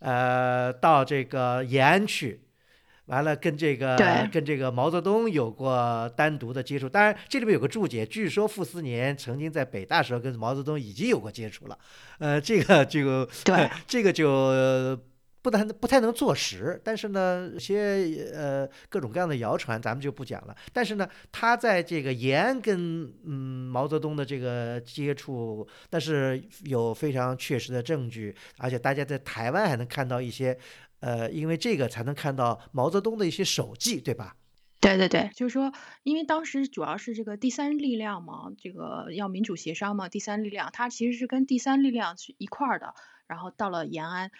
[0.00, 2.42] 呃，到这个延安去。
[3.08, 3.96] 完了，跟这个
[4.30, 6.86] 跟这个毛泽东有过单独的接触。
[6.88, 11.78] 当然，这里面有个注解，据说傅斯年曾经在北大时候跟毛泽东已经有过接触了。
[12.18, 14.98] 呃，这个就对， 这个就
[15.40, 16.78] 不太不太能坐实。
[16.84, 20.54] 但是呢，一些呃各种各样的谣传，咱们就不讲了。
[20.74, 30.58] 但是呢，他在这个延安跟嗯毛泽东的这个接触，但是有非常确实的证据，而且大家在台湾还能看到一些。
[31.00, 34.36] 呃，因为这个才能看到毛泽东的一些手迹，对吧？
[34.80, 35.72] 对对对，就是说，
[36.04, 42.94] 因为当时主要是这个第三力量嘛，这个要民主协商嘛，第三力量他其实是跟第三力量是一块儿的，
[43.26, 44.30] 然后到了延安，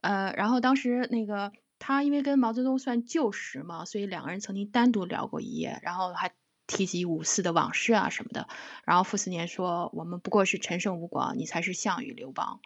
[0.00, 1.50] 呃，然后当时那个
[1.80, 6.30] 他因为跟毛泽东算旧识嘛，所以两个人曾经单独聊过一夜，然后还
[6.68, 8.46] 提及五四的往事啊什么的，
[8.84, 12.60] 然后傅斯年说我们不过是陈胜吴广，你才是项羽刘邦，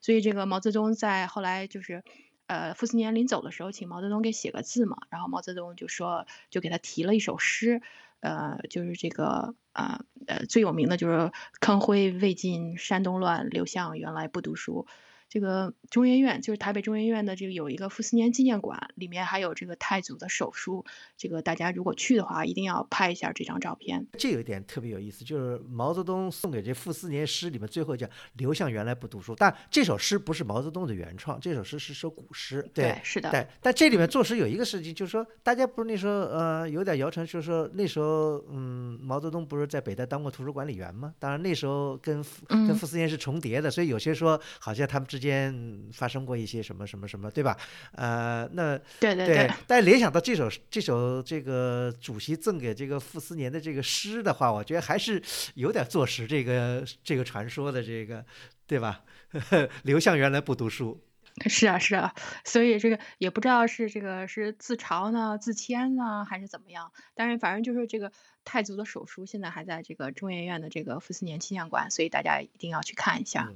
[0.00, 2.02] 所以这个毛泽东在后来就是。
[2.48, 7.82] 呃，傅斯年临走的时候，请毛泽东给写个字嘛，然后毛泽东就说，就给他提了一首诗，
[8.20, 11.30] 呃，就是这个啊，呃，最有名的就是
[11.60, 14.86] “坑灰未尽山东乱，刘向原来不读书”。
[15.28, 20.84] 这个中研院就是台北中研院的这个有一个傅斯年纪念馆，里面还有这个太祖的手书。
[21.16, 24.06] 这个大家如果去的话，一定要拍一下这张照片。
[24.18, 32.66] 这有一点特别有意思，就是毛泽东送给这傅斯年诗里面最后讲刘向原来不读书，但这首诗不是毛泽东的原创，这首诗是首古诗。
[32.72, 33.30] 对，是的。
[33.30, 41.12] 对，但这里面作诗有一个事情，就是说大家不是那时候呃有点谣传，就是说那时候嗯毛泽东不是在北大当过图书管理员吗？
[41.18, 47.56] 当然那时候跟跟傅斯年是重叠的，所以有些说好像他们之之间发生过一些什么什么什么，对吧？
[47.92, 55.20] 呃，那对对对，但联想到这首这首这个主席赠给这个傅斯年的这个诗的话，我觉得还是
[55.54, 58.24] 有点坐实这个这个传说的这个，
[58.64, 59.02] 对吧？
[59.82, 61.02] 刘向原来不读书。
[61.46, 66.92] 是啊，是啊，所以这个也不知道是这个是自嘲呢、自谦呢，还是怎么样。
[67.14, 68.12] 但是反正就是这个
[68.44, 73.52] 太祖的手书现在还在这个中研院的这个傅斯年纪念馆，所以大家一定要去看一下。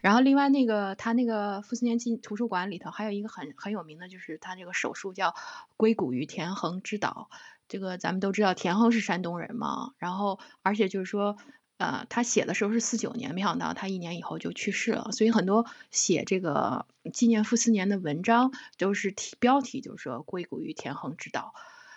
[0.00, 5.30] 然后另外那个他那个傅斯年纪图书馆里头还有一个很很有名的，就是他这个手书叫
[5.76, 7.28] 《硅谷于田横之岛》。
[7.68, 11.36] 这个咱们都知道田横是山东人嘛，然后而且就是说。
[11.78, 15.10] 呃，他写的时候是四九年，没想到他一年以后就去世了。
[15.12, 21.54] 所以很多写这个纪念傅斯年的文章都是题标题，就是说归谷于田横之岛。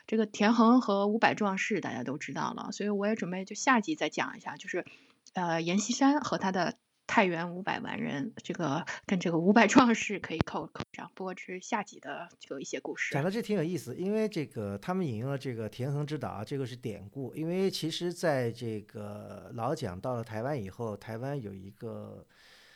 [0.08, 4.86] 这个田横和五百壮士大家都知道了，所以我也准备就下集再讲一下，就是
[5.34, 6.76] 呃阎锡山和他的。
[7.08, 11.10] 太原五百万人，这个跟这个五百壮士可以扣扣上。
[11.16, 13.14] 不过这是下集的这个一些故事。
[13.14, 17.34] 讲的这挺有意思，因为这个他们引用了这个田横之岛，这个是典故。
[17.34, 22.28] 因为其实在这个老蒋到了台湾以后，台湾有一个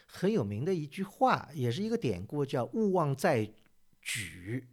[0.08, 3.46] 很有名的一句话，也是一个典故，叫“勿忘在
[4.04, 4.64] 莒”。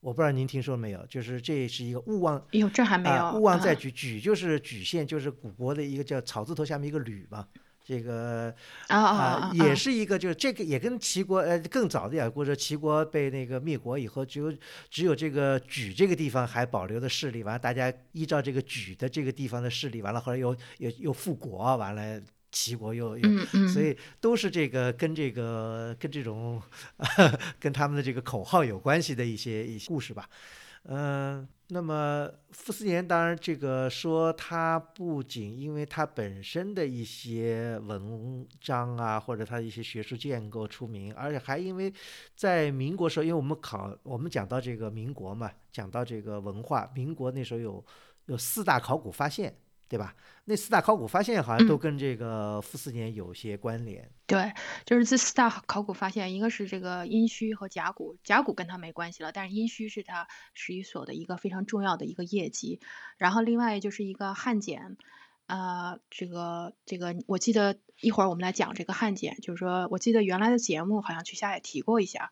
[0.00, 3.32] 我不知道您听说没有，就是这是一个勿忘，哟，这还没有。
[3.38, 7.48] 勿忘在莒，莒就是莒县，就是古国的一个叫草字头下面一个吕嘛。
[7.90, 8.54] 这个
[8.86, 14.54] 啊也是一个，就是这个也跟齐国呃更早的呀，或者齐国被那个灭国以后，只有
[14.88, 22.22] 只有这个莒这个地方还保留的势力，完了大家依照这个莒的这个地方的势力，完了后来又又又复国，完了
[22.52, 23.28] 齐国又又，
[23.72, 26.62] 所以都是这个跟这个跟这种
[27.58, 30.28] 跟他们的这个口号有关系的一些一些故事吧。
[30.84, 41.92] 嗯，那么傅斯年当然这个说他不仅因为他本身的一些文章啊，或者他一些学术建构出名，而且还因为
[42.34, 47.84] 在民国时候，因为我们考我们讲到这个民国嘛，讲到这个文化，民国那时候有
[48.26, 49.54] 有四大考古发现。
[49.90, 50.14] 对吧？
[50.44, 54.08] 那四大考古发现好像都跟这个傅斯年有些关联。
[54.24, 54.52] 对，
[54.84, 62.78] 就是这四大考古发现，一个是这个殷墟和甲骨，甲骨跟他没关系了，但是殷墟是他史语所的一个非常重要的一个业绩。
[63.16, 64.96] 然后另外就是一个汉简，
[65.46, 72.30] 呃，这个这个，我记得一会儿我们来讲这个汉简，就是说我记得原来的节目好像曲霞也提过一下。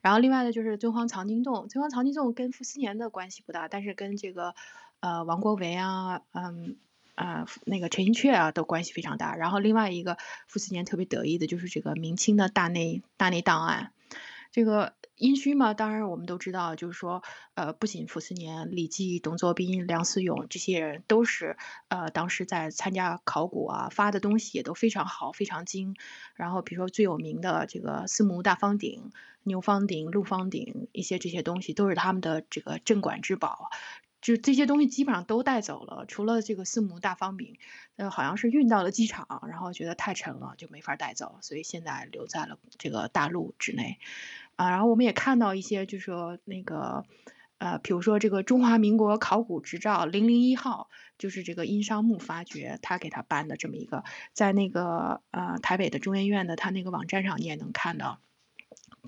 [0.00, 4.54] 然后另外呢就是敦煌藏经洞，敦煌藏经洞跟傅斯年的关系不大，但是跟这个
[5.00, 6.78] 呃王国维啊，嗯。
[7.14, 9.36] 啊，那个陈寅恪啊，都关系非常大。
[9.36, 13.92] 然后另外一个傅斯年特别得意的就是这个明清的大内大内档案。
[14.50, 17.24] 这个殷墟嘛，当然我们都知道，就是说，
[17.54, 21.56] 呃，不仅傅斯年、李济、董作宾、梁思永这些人都是，
[21.88, 25.96] 呃，当时在参加考古啊，发的东西也都非常好，非常精。
[26.36, 29.10] 然后比如说最有名的这个司母大方鼎、
[29.42, 33.70] 牛方鼎、鹿方鼎一些这些东西，都是他们的这个镇馆之宝。
[34.24, 37.58] 就这些东西基本上都带走了，除了这个四母大方饼，
[37.96, 43.98] 呃，好像是运到了机场，然后觉得太沉了，就没法带走，所以现在留在了这个大陆之内。
[44.56, 47.04] 啊，然后我们也看到一些，就是说那个，
[47.58, 58.20] 呃，比如说这个中华民国考古执照零零一号，就是这个殷商墓发掘，他给他办的这么一个，在那个呃台北的中研院的他那个网站上你也能看到。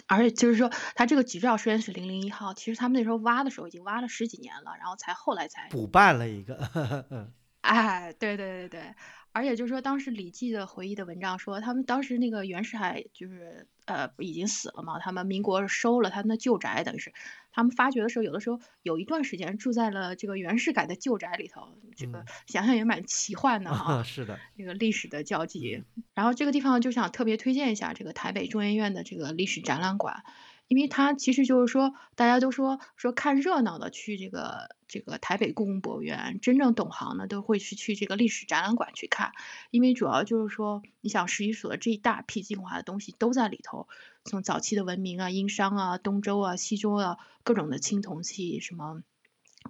[0.07, 7.31] 而且就是说，他这个执照虽然是零零一号，其实他们那时候挖的时候已经挖了十几年了，然后才后来才补办了一个。
[7.63, 8.95] 哎，对对对对，
[9.37, 13.67] 而且就是说，当时李记的回忆的文章说，他们当时那个袁世凯就是。
[13.87, 14.99] 呃，已经死了嘛？
[14.99, 17.13] 他们民国收了他们的旧宅，等于是
[17.53, 21.69] 他们发掘的时候，有的时候有一段时间住在了这个袁世凯的旧宅里头。
[21.95, 24.03] 这个想想也蛮奇幻的 哈。
[24.03, 25.85] 是的，这个历史的交集。
[26.15, 30.25] 然后这个地方就想特别推荐一下这个台北中研院的这个历史展览馆。
[30.69, 39.33] 因为它其实就是说，大家都说说看热闹的去这个这个台北故宫博物院，真正懂行的都会去去这个历史展览馆去看，
[39.71, 43.89] 因为主要就是说，你想十一所这一大批精华的东西都在里头，
[44.25, 49.03] 从早期的文明啊、殷商啊、东周啊、西周啊，各种的青铜器什么。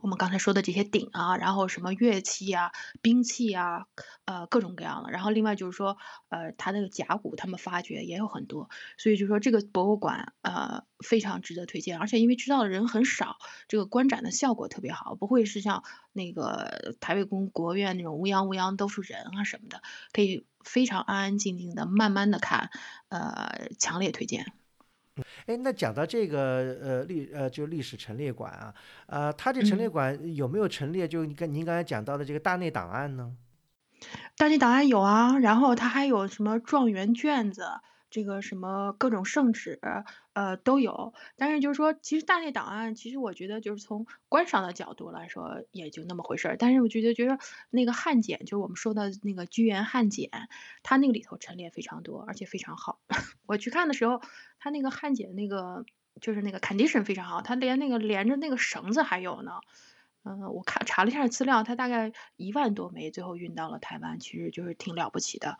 [0.03, 3.87] 我们刚才说的这些鼎啊，然后什么乐器啊、兵器啊，
[4.25, 5.11] 呃，各种各样的。
[5.11, 5.97] 然后另外就是说，
[6.29, 11.99] 呃，它那个甲骨他们发掘也有很多，所以就说这个博物馆呃非常值得推荐。
[11.99, 19.83] 而且因为知道的人很少，这个观展的效果特别好，不会是像那个台北宫国务院那种乌泱乌泱都是人啊什么的，
[20.13, 22.71] 可以非常安安静静的慢慢的看，
[23.09, 24.53] 呃，强烈推荐。
[25.47, 28.75] 哎，那讲到这个呃历呃就历史陈列馆啊，
[29.07, 31.09] 呃，它这陈列馆有没有陈列？
[31.09, 33.33] 就跟您刚才讲到的这个大内档案呢？
[34.37, 37.63] 大内档案有啊，然后它还有什么状元卷子？
[38.11, 39.81] 这个什么各种圣旨，
[40.33, 46.57] 呃都有，但是就是说，其实大内档案，其实我觉得就是从观赏的角度来说，也就那么回事儿。
[46.57, 47.39] 但是我觉得，觉得
[47.71, 50.31] 那个汉简，就是我们说的那个居延汉简，
[50.83, 53.01] 它那个里头陈列非常多，而且非常好。
[53.47, 54.21] 我去看的时候，
[54.59, 55.85] 它那个汉简那个
[56.21, 59.61] 就是那个 condition 非常好，它连那个连着那个绳子还有呢。
[60.29, 65.57] 嗯，我看查了一下资料，它大概一万多枚，最后运到了台湾，其实就是挺了不起的。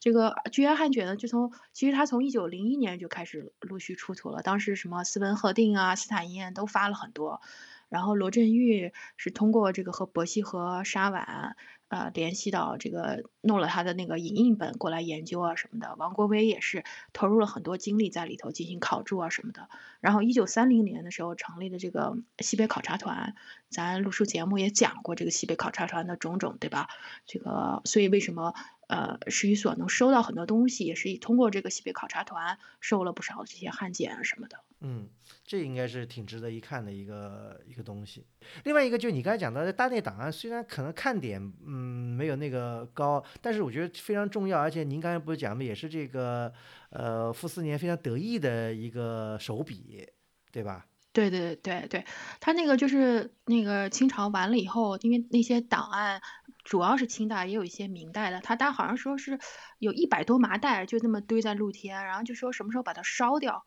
[0.00, 7.40] 这个居延汉卷呢，就从其实他从一九零一年就开始陆续出土了，当时什么斯文赫定啊、斯坦因都发了很多，
[7.88, 11.56] 然后罗振玉是通过这个和伯希和沙婉。
[11.90, 16.84] 呃，联系到这个弄了他的那个影印本过来研究啊什么的，王国维也是
[17.14, 19.70] 投入了很多精力在里头进行考注啊什么的。
[20.00, 23.34] 然后一九三零年的时候成立的这个西北考察团，
[23.70, 26.90] 咱录书节目也讲过这个西北考察团的种种，对吧？
[27.24, 28.52] 这个所以为什么？
[28.88, 34.58] 呃，史语所能收到很多东西，也是通过这个西北考察团收了不少这些汉简啊什么的。
[34.80, 35.08] 嗯，
[35.44, 38.24] 这应该是挺值得一看的一个一个东西。
[38.64, 44.58] 另外一个就是你刚才讲到的大内档案，虽然可能看点嗯没有那个高，但是我觉得非常重要。
[44.58, 46.52] 而且您刚才不是讲的也是这个
[46.90, 50.06] 呃傅斯年非常得意的一个手笔，
[50.52, 50.86] 对吧？
[51.12, 52.04] 对对对对，
[52.38, 56.22] 他那个就是那个清朝完了以后，因为那些档案
[56.68, 59.38] 主要是清代，也有一些明代的，他他好像说是
[59.78, 63.64] 有一百多麻袋，就那么堆在露天，然后就说什么时候把它烧掉。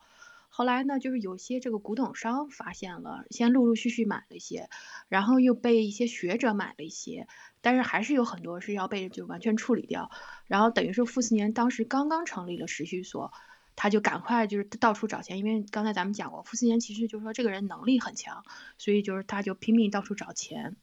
[0.48, 4.70] 后来呢，就是有些这个古董商发现了，先陆陆续续买了一些，
[5.08, 7.26] 然后又被一些学者买了一些，
[7.60, 10.12] 但是还是有很多是要被就完全处理掉。
[10.46, 13.32] 然后等于说傅斯年当时刚刚成立了时序所，
[13.74, 18.44] 他就赶快就是到处找钱，因为刚才咱们讲过，傅斯年其实就是说这个人能力很强，
[18.78, 20.76] 所以就是他就拼命到处找钱，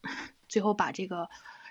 [0.49, 1.29] 最后把这个。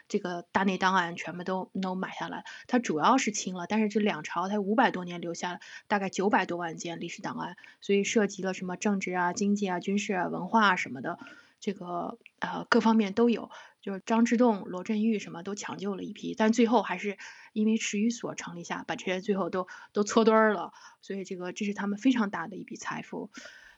[0.08, 11.18] 这个大内档案全部都都买下来，它主要是清了，但是这两朝它五百多年留下大概九百多万件历史档案，所以涉及了什么政治啊、经济啊、军事啊、文化啊什么的，
[11.60, 13.50] 这个呃各方面都有。
[13.80, 17.16] 就是张之洞、罗振玉什么都抢救了一批，但最后还是
[17.52, 23.30] 因为史语所成立下，把这些最后都都搓堆儿了，所以这个这是他们非常大的一笔财富。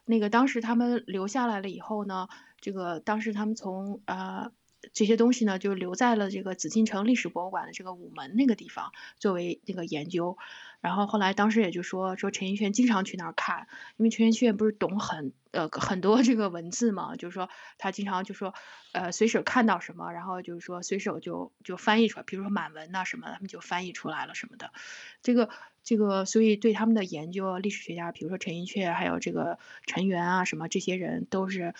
[0.07, 2.29] 那个当时他们留下来了以后呢，
[2.61, 4.53] 这个当时他们从呃。
[4.93, 10.37] 这些东西呢，就留在了这个紫禁城历史博物馆的这个午门那个地方，作为那个研究。
[10.81, 13.69] 然后后来当时也就说说陈寅恪经常去那儿看，
[13.99, 18.55] 因为陈寅恪不是懂很呃很多这个文字嘛，就是说他经常就说
[18.93, 24.73] 呃随手看到什么，然后就是说随手就就翻译出来，比如说满文呐什么，他们就翻译出来了什么的。
[25.21, 25.51] 这个
[25.85, 31.75] 这个，所以对他们的研究，历史学家，比如说陈寅恪，还有这个陈元啊什么这些人，都是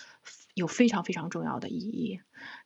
[0.53, 2.21] 有非常非常重要的意义。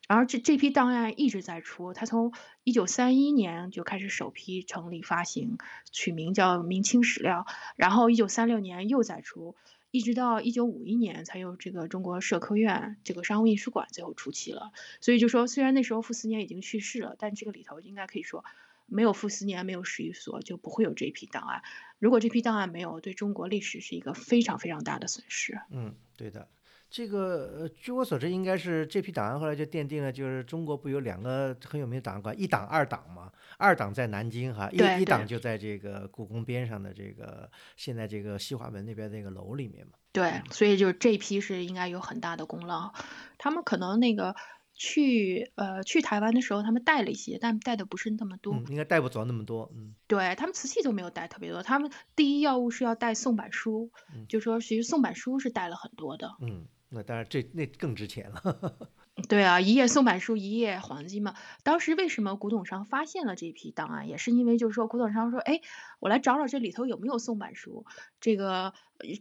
[0.07, 2.31] 然后这这批档案一直在出，他从
[2.63, 5.57] 一九三一年就开始首批成立发行，
[5.91, 7.45] 取名叫《明清史料》，
[7.75, 9.55] 然后一九三六年又再出，
[9.91, 14.71] 一直到一九五一年才有这个中国社科院这个商务印书馆最后出齐了。
[15.01, 18.45] 所以就说，虽然那时候傅斯年已经去世了，但这个里头应该可以说，
[18.85, 21.63] 没有傅斯年，没有史语所，就不会有这批档案。
[21.97, 25.59] 如果这批档案没有，对中国历史是一个非常非常大的损失。
[25.71, 26.47] 嗯，对的。
[26.95, 33.29] 这个呃，据我所知，应该是这批档案后来就奠定了，就是中国不有两个很有名的档案馆，一档、二档嘛。
[33.57, 39.91] 二档在南京哈，一一档就在这个故宫边上的这个现在这个西华门那边那个楼里面嘛。
[40.13, 42.93] 对，所以就这批是应该有很大的功劳。
[43.37, 44.33] 他们可能那个
[44.73, 48.55] 去呃去台湾的时候，他们带了一些，但带的不是那么多。
[48.69, 49.69] 应该带不走那么多。
[49.75, 53.91] 嗯，对他们瓷器都没有带特别多，他们第一要务是要带宋版书，
[54.29, 56.31] 就说其实宋版书是带了很多的。
[56.39, 56.65] 嗯。
[56.89, 58.89] 那当然，这那更值钱了。
[59.29, 61.35] 对啊，一页宋版书，一页黄金嘛。
[61.63, 65.61] 当时为什么古董商发现了这批档案，也是因为就是说，古董商说，哎，
[65.99, 67.85] 我来找找这里头有没有宋版书。
[68.19, 68.73] 这个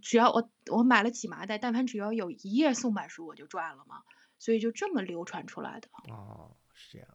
[0.03, 4.03] 只要我我买了几麻袋，但凡只要有一页宋版书，我就赚了嘛。
[4.39, 5.89] 所以就这么流传出来的。
[6.13, 7.09] 哦，是这样。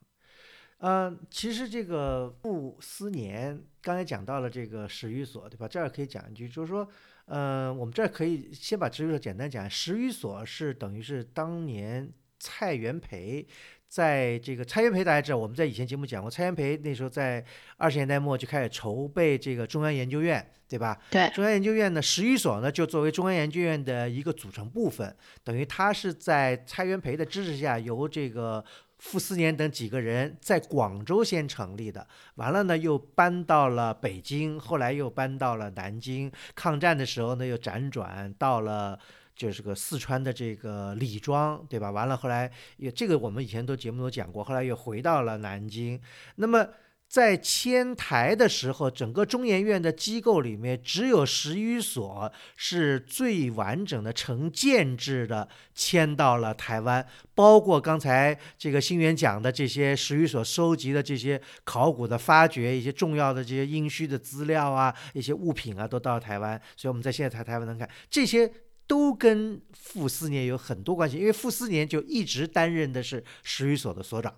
[0.77, 5.67] 嗯，其实这个傅斯年刚才讲到了这个史语所，对吧？
[5.67, 6.89] 这儿可以讲一句，就是说。
[7.31, 9.69] 嗯，我们这儿可以先把史语所简单讲。
[9.69, 13.47] 十余所是等于是当年蔡元培
[13.87, 17.45] 在这个蔡元培大家知道，我们在以前节目讲过，蔡元培那时候在
[17.77, 20.99] 二十年代末就开始筹备这个中央研究院，对吧？
[21.11, 21.29] 对。
[21.29, 28.63] 中央研究院呢，十余所呢就作为中央研究院的一个组成部分，等于它是在蔡元培的支持下由这个。
[28.99, 36.31] 傅斯年等几个人在广州先成立的，完了呢又搬到了北京，后来又搬到了南京。
[36.53, 38.99] 抗战的时候呢又辗转到了
[39.35, 41.89] 就是个四川的这个李庄，对吧？
[41.91, 45.99] 完了后来也这个我们以前都节目都讲过，后来又回到了南京。
[46.35, 46.67] 那么。
[47.09, 57.03] 在迁台的时候，整个中研院的机构里面，只有史语所是最完整的成建制的迁到了台湾，
[57.33, 66.61] 包括刚才这个新源讲的这些史语所收集的这些考古的发掘，一些重要的这些殷墟的资料啊，一些物品啊，都到了台湾。
[66.77, 68.47] 所以我们在现在台台湾能看，这些
[68.85, 74.31] 都跟傅斯年有很多关系，因为傅斯年就一直担任的是史语所的所长。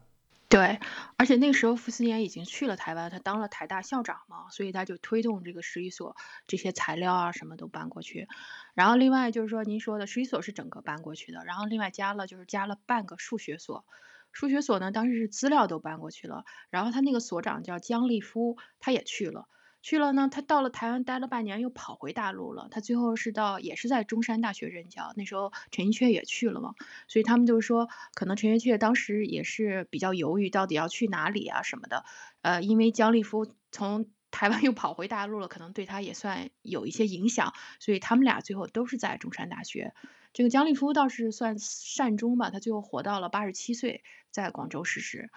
[0.51, 0.81] 对，
[1.15, 8.27] 而且那个时候傅斯年已经去了台湾，他当了台大校长嘛，所以他就推动这个十一所这些材料啊什么都搬过去。
[8.73, 13.85] 然后另外就是说您说的十一所是整个搬过去的，然后另外加了就是加了半个数学所，
[14.33, 19.47] 数学所呢当时是资料都搬过去了，然后他那个所长叫姜立夫，他也去了。
[19.81, 22.67] 去了呢，他到了台湾待了半年，又跑回大陆了。
[22.69, 26.75] 他最后是到也是在中山大学任教，那时候陈寅恪也去了嘛，
[27.07, 32.05] 所以他们就说，可能陈寅恪当时也是比较犹豫，到底要去哪里啊什么的。
[32.41, 39.93] 呃，因为姜立夫从台湾 又跑回大陆了，可能对他也算有一些影响，所以他们俩最后都是在中山大学。
[40.33, 45.29] 这个姜立夫倒是算善终吧，他最后活到了八十七岁，在广州逝世。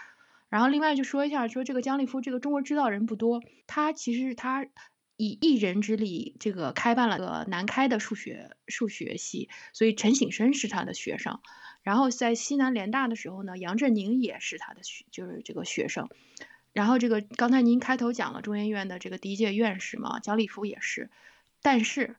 [0.54, 4.64] 然后另外就说一下，说这个姜立夫这个中国知道人不多，他其实他
[5.16, 11.40] 以一人之力，这个开办了个南开的数学数学系，所以陈省身是他的学生。
[11.82, 16.08] 然后在西南联大的时候呢，杨振宁也是他的学，就是这个学生。
[16.72, 21.10] 然后这个刚才您开头讲了中研院的这个第一届院士嘛，姜立夫也是。
[21.62, 22.14] 但是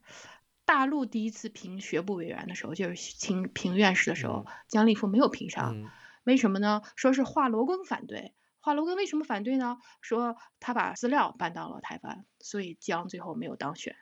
[0.66, 5.90] 大陆第一次评学部委员的时候，就是评评院士的时候，姜立夫没有评上，
[6.26, 6.82] 为什么呢？
[6.96, 8.34] 说是华罗庚反对。
[8.58, 9.78] 华罗庚为什么反对呢？
[10.00, 13.94] 说他把资料搬到了台湾，所以江最后没有当选。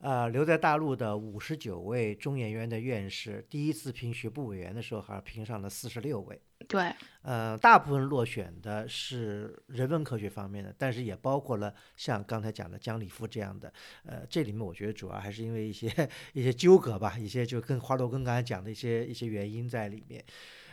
[0.00, 6.42] 呃，留在大陆的五十九位中研院的院士，第一次评学部委员的时候，还评上了四十六位。
[6.66, 6.92] 对，
[7.22, 13.72] 呃，大部分落选的是人文科学方面的，但是也包括了像刚才讲的江里夫这样的。
[14.04, 15.86] 呃，这里面我觉得主要还是因为一些
[16.34, 20.22] 一些纠葛吧，一些就跟华罗庚刚才讲的一些一些原因在里面。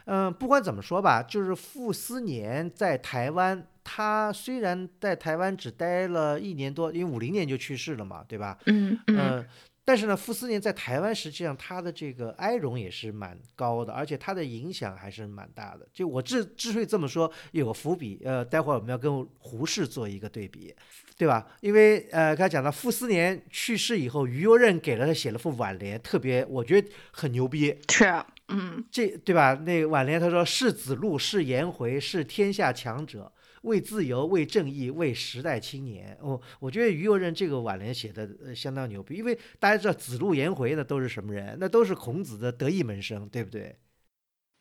[0.06, 8.58] 嗯，不管怎么说吧，就是傅斯年在台湾，他虽然在台湾只待了一年多，因为五零年就去世了嘛，对吧？
[8.66, 9.45] 嗯嗯。
[9.84, 15.86] 但是呢，傅斯年在台湾实际上他的这个哀荣也是蛮高的，而且他的影响还是蛮大的。
[15.91, 20.74] 就我之之所以这么说，有个伏笔，呃，待会儿我们要跟胡适做一个对比，
[21.18, 21.47] 对吧？
[21.62, 27.76] 因为呃，刚才讲到傅斯年去世以后，于右任给了他写了副挽联，特别我觉得很牛逼。
[27.89, 28.06] 是。
[28.52, 29.54] 嗯，这对吧？
[29.66, 33.32] 那挽联他说：“是子路，是颜回，是天下强者，
[33.64, 41.58] 为自由，为正义，为时代青年。”哦，我觉得于右任这个挽联写的呃相当牛逼，因为大家知道子路、颜回那都是什么人？
[41.60, 43.78] 那都是孔子的得意门生，对不对？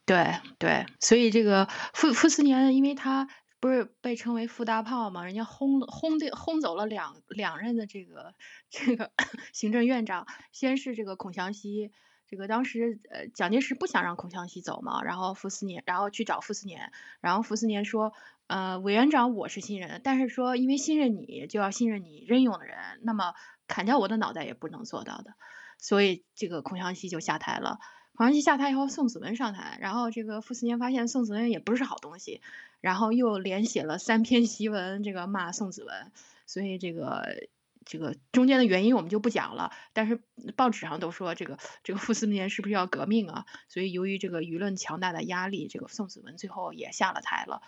[0.07, 3.29] 对对，所以这个傅傅斯年，因为他
[3.61, 8.35] 不是被称为傅大炮嘛，人家轰轰的轰走了两两任的这个
[8.71, 9.13] 这个
[9.53, 11.93] 行政院长，先是这个孔祥熙。
[12.31, 18.13] 这个当时，呃，蒋介石不想让孔祥熙走嘛，然后傅斯年，然后去找傅斯年，然后傅斯年说，
[18.47, 23.35] 呃，委员长我是信任，但是说因为信任你，就要信任你任用的人，那么
[23.67, 25.35] 砍掉我的脑袋也不能做到的，
[25.77, 27.81] 所以这个孔祥熙就下台了。
[28.15, 32.41] 孔祥熙下台以后，宋子文上台，然后这个傅斯年发现宋子文也不是好东西，
[32.81, 36.13] 然后又连写了三篇檄文，这个骂宋子文，
[36.47, 37.49] 所以这个。
[37.85, 40.21] 这个中间的原因我们就不讲了，但是
[40.57, 43.47] 报纸上都说这个这个傅斯年是不是要革命啊？
[43.69, 47.63] 所以由于这个舆论强大的压力，这个宋子文最后也下了台了。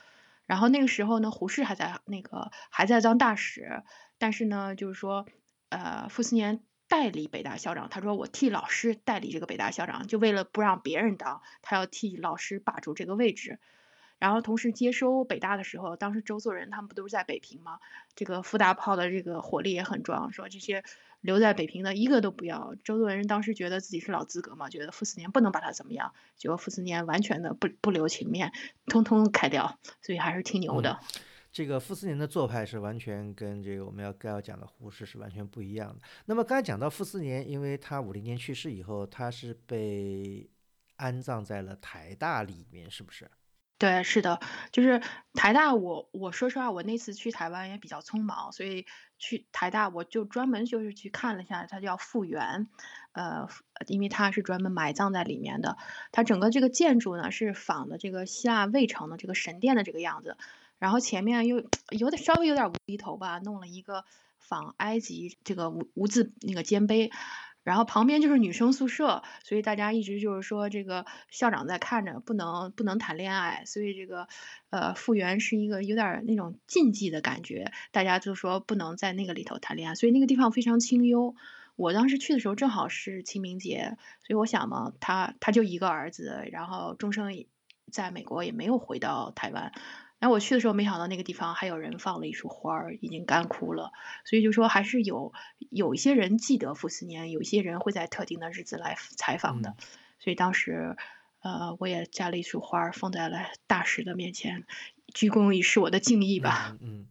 [0.47, 3.83] 然后那个时候呢，胡适还在那个还在当大使，
[4.19, 5.25] 但是呢，就是说，
[5.71, 13.61] 呃，傅斯年代理北大校长，他说我替老师代理这个北大校长，就为了不让别人当，他要替老师把住这个位置。
[14.23, 17.81] 然后同时接收北大的时候，当时周作人他们不都是在北平吗？
[18.15, 20.85] 这个傅大炮的这个火力也很壮，说这些
[21.23, 22.77] 留在北平的一个都不要。
[22.85, 28.53] 周作人当时觉得自己是老资格嘛，觉得傅斯年不能把他怎么样，结果傅斯年完全的不不留情面，
[28.87, 31.01] 通通开掉，所以还是挺牛的。
[31.53, 36.01] 这个傅斯年的做派是完全跟这个我们要该要讲的胡适是完全不一样的。
[36.27, 40.49] 那么刚才讲到傅斯年，因为他五零年去世以后，他是被
[40.95, 43.29] 安葬在了台大里面，是不是？
[43.83, 44.39] 对，是的，
[44.71, 45.03] 就是
[45.35, 45.75] 台大。
[45.75, 48.87] 我我说实话，我那次去台湾也比较匆忙，所以
[49.19, 52.69] 去台大我就专门就是去看了一下，它叫复原，
[53.11, 53.49] 呃，
[53.89, 55.79] 因为它是专门埋葬在里面的。
[56.13, 60.37] 它整个这个建筑呢是仿的这个希腊卫城的这个神殿的这个样子，
[60.79, 64.05] 然后前面又有点稍微有点无厘头吧，弄了一个
[64.39, 67.11] 仿埃及这个无无字那个尖碑。
[67.63, 74.27] 然后旁边就是女生宿舍，所以大家一直就是说这个校长在看着，不能不能谈恋爱，所以这个
[74.71, 81.35] 呃复原是一个有点那种禁忌的感觉，大家就说不能在那个里头谈恋爱，所以那个地方非常清幽。
[81.75, 83.97] 我当时去的时候正好是清明节，
[84.27, 87.33] 所以我想嘛，他他就一个儿子，然后终生
[87.91, 89.73] 在美国也没有回到台湾。
[90.23, 93.91] 然后我去的时候，没想到那个地方还有人放了一束花儿，已经干枯了。
[94.25, 95.33] 所以就说还是有
[95.69, 99.75] 有一些人记得傅斯年，有一些人会在特定的日子来采访的。
[100.21, 100.97] 所以当时，
[101.41, 104.65] 呃，我也摘了一束花儿放在了大使的面前，
[105.13, 106.77] 鞠躬以示我的敬意吧。
[106.81, 107.09] 嗯。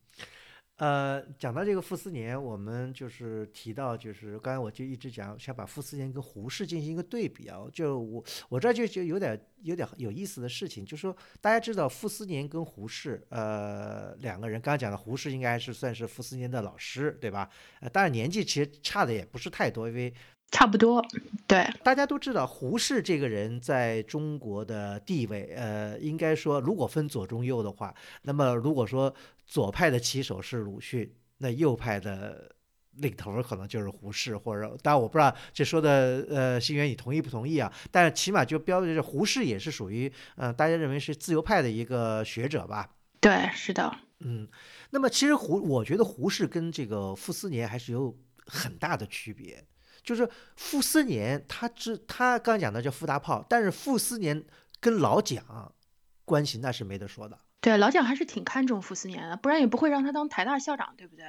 [0.82, 7.60] 呃，讲到这个傅斯年，我们就是提到，就是刚才我就一直讲，想把傅斯年跟胡适进行一个对比啊。
[7.72, 17.48] 就我我这就就有点有点有意思的事情，就是说大家知道傅斯年跟胡适，呃，两个人，刚刚讲的胡适应该是算是傅斯年的老师，对吧？
[17.82, 20.12] 呃，当然年纪其实差的也不是太多，因为。
[20.52, 21.04] 差不多，
[21.47, 29.12] 对，大家都知道胡适这个人在中国的地位，呃，应该说如果分左中右的话，那么如果说
[29.45, 32.54] 左派的旗手是鲁迅，那右派的
[32.97, 37.72] 领头可能就是胡适，或者当然我不知道这说的，呃，新源你同意不同意啊？
[37.89, 42.89] 但是起码就标的是胡适也是属于，嗯，大家认为是自由派的一个学者吧？
[43.22, 43.95] 对，是的。
[44.20, 44.47] 嗯，
[44.89, 49.66] 那么其实胡，我觉得胡适跟这个傅斯年还是有很大的区别。
[50.04, 54.43] 就是傅斯年，他知他刚讲的叫傅大炮，但是傅斯年
[54.80, 55.74] 跟老蒋
[56.26, 57.39] 关系那是没得说的。
[57.60, 61.26] 对，老蒋还是挺看重傅斯年的，不然也不会让他当台大校长，对不对？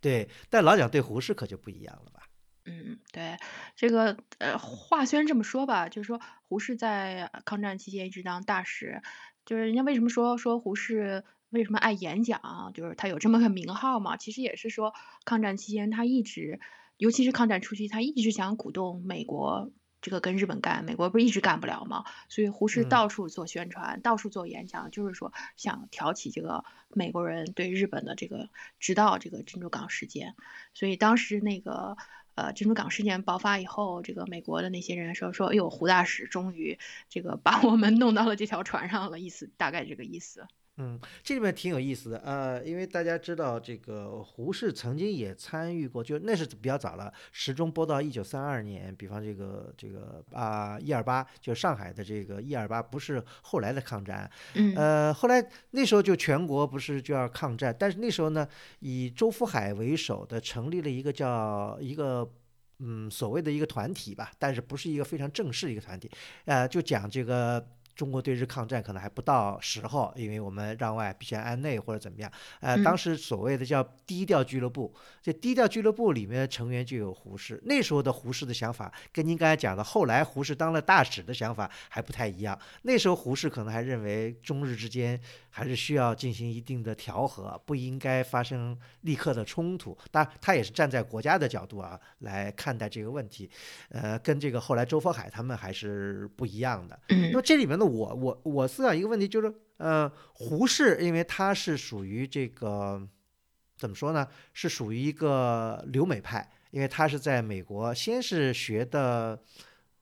[0.00, 2.22] 对，但老蒋对胡适可就不一样了吧？
[2.64, 3.36] 嗯，对，
[3.74, 9.02] 这个呃，话虽然这么说吧，就是说胡适在抗战期间一直当大使，
[9.44, 14.16] 就是人家为什么说说胡适为什么爱演讲，就是他有这么个名号嘛？
[14.16, 14.94] 其实也是说
[15.24, 16.60] 抗战期间他一直。
[16.96, 19.70] 尤其是抗战初期，他一直想鼓动美国
[20.00, 22.04] 这个跟日本干，美国不是一直干不了吗？
[22.28, 30.34] 所以胡适到处做宣传，到处做演讲，就是说想挑起这个美国人对日本的这个，直到这个珍珠港事件。
[30.74, 31.96] 所以当时那个
[32.34, 36.78] 呃珍珠港事件爆发以后，这个美国的那些人说说，哎呦，胡大使终于
[37.08, 40.46] 这个把我们弄到了这条船上了，意思大概这个意思。
[40.78, 54.30] 嗯，这里面挺有意思的呃，因为大家知道这个胡适曾经也参与过，就那是比较早了，时钟播到一九三二年，比方这个这个啊一二八，就上海的这个一二八，不是后来的抗战，
[54.74, 58.46] 呃，后来那时候就全国不是就要抗战，但是那时候呢，
[58.80, 62.30] 以周福海为首的成立了一个叫一个
[62.80, 66.10] 嗯所谓的一个团体吧，但是不是一个非常正式的一个团体，
[66.44, 67.66] 呃，就讲这个。
[67.96, 72.30] 中国对日抗战可能还不到时候，因为我们让外必须安内或者怎么样。
[72.60, 77.58] 呃，当时所谓的叫低调俱乐部，这低调俱乐部里面的成员就有胡适。
[77.64, 82.56] 那时候的胡适的想法跟您刚才讲的后来胡适当了大使的想法还不太一样。
[82.82, 85.18] 那时候胡适可能还认为中日之间
[85.48, 89.96] 还是需要进行一定的调和，不应该发生立刻的冲突。
[90.10, 93.50] 当然，他也是站在国家的角度啊来看待这个问题。
[93.88, 97.00] 呃，跟这个后来周佛海他们还是不一样的。
[97.08, 97.85] 那么这里面的。
[97.86, 103.00] 我我我思考一个问题，就是呃，胡适，因为他是属于这个
[103.76, 104.26] 怎么说呢？
[104.52, 109.38] 是属于一个留美派，因为他是在美国先是学的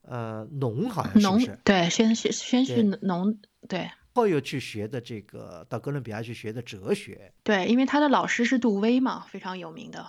[0.03, 1.59] 呃农，好像是不是？
[1.65, 3.37] 对，先是先是农，
[3.69, 7.33] 对，后又去学的这个到哥伦比亚去学的哲学。
[7.43, 10.07] 对，因为他的老师是杜威嘛，非常有名的。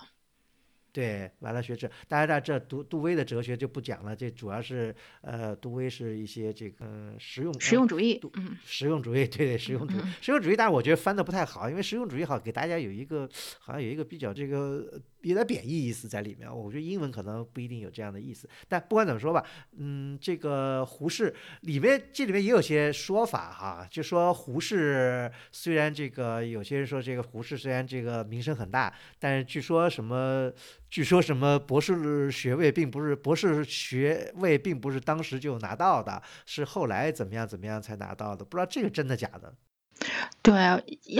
[0.96, 13.28] 对，完了学这，大家知道这杜杜威的哲学就不讲了，这主要是呃，杜威是一些这个实用实用主义，嗯，实用主义，对对，实用主义，实用主义，但是我觉得翻的不太好，因为实用主义好给大家有一个
[13.58, 14.98] 好像有一个比较这个。
[15.28, 18.48] 有点贬义意思在里面，我觉得英文可能不一定有这样的意思。
[18.68, 19.44] 但不管怎么说吧，
[19.76, 30.50] 嗯，这个胡适里面这里面也有些说法哈，就说胡适虽然这个有些人说这个胡适虽然这个名声很大，但是据说什么，
[30.88, 39.54] 据说什么博士学位并不是博士学位并不是当时就拿到的，是后来怎么样怎么样才拿到的，不知道这个真的假的。
[40.42, 40.54] 对，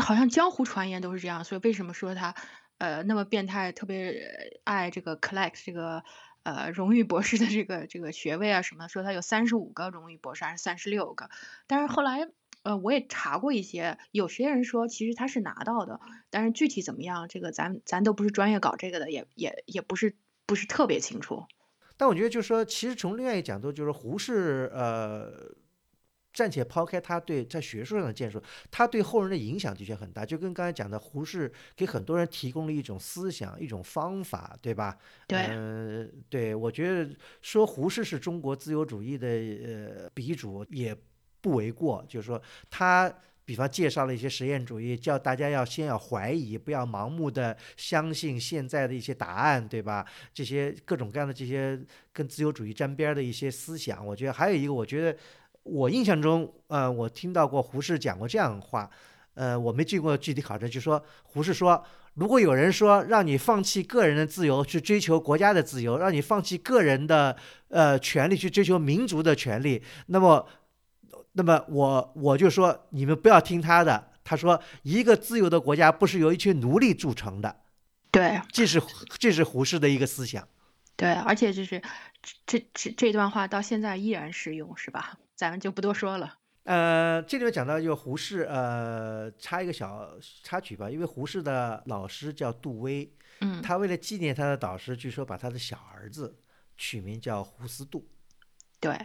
[0.00, 2.34] 好像江湖传言都是这样，所以为什么说他？
[2.78, 6.04] 呃，那么变态，特别爱这个 collect 这个
[6.42, 11.30] 呃荣誉博士的这个这个学位啊什么，说他有三十五个荣誉博士还是三十六个，
[11.66, 12.28] 但是后来
[12.62, 16.00] 呃我也查过一些，有些人说其实他是拿到的，
[16.30, 21.44] 但是具体怎么样，这个咱咱都不是专业搞这个的，也也也不是不是特别清楚。
[21.96, 25.54] 但我觉得就是说，其实从另外一个角度，就是胡适呃。
[26.36, 28.38] 暂且抛开他对在学术上的建树，
[28.70, 30.22] 他对后人的影响的确很大。
[30.22, 34.98] 就跟刚才讲的，胡适给很多人提供了一种思想、一种方法，对吧？
[35.26, 37.08] 对，嗯，对，我觉得
[37.40, 40.94] 说胡适是中国自由主义的呃鼻祖也
[41.40, 42.04] 不为过。
[42.06, 43.10] 就是说，他
[43.46, 50.04] 比方介绍了一些实验主义，叫大家要先要怀疑，不要盲目的相信现在的一些答案，对吧？
[50.34, 51.80] 这些各种各样的这些
[52.12, 55.16] 跟自由主义沾边的一些思想，我觉得还有一个，我觉得。
[55.66, 58.88] 我印象中，呃，我听到过胡适讲过这样的话，
[59.34, 67.36] 呃，我没经过具体考证，就说胡适说，如果有人说让你放弃个人的自由去追求国家的自由，让你放弃个人的
[67.68, 70.46] 呃权利去追求民族的权利，那么，
[71.32, 74.12] 那么我我就说你们不要听他的。
[74.28, 77.60] 他说，一个自由的国家不是由一群奴隶组成的。
[78.10, 78.82] 对，这是
[79.20, 80.48] 这是胡适的一个思想。
[80.96, 81.80] 对，而且就是
[82.44, 85.16] 这这这段话到现在依然适用，是吧？
[85.36, 86.38] 咱们就不多说了。
[86.64, 90.90] 呃，这里面讲到就胡适，呃，插一个小插曲吧。
[90.90, 93.08] 因为胡适的老师叫杜威，
[93.40, 96.36] 嗯，他为了纪念他的导师，据说把他的小儿子
[96.76, 98.04] 取名叫胡思杜。
[98.80, 98.98] 对，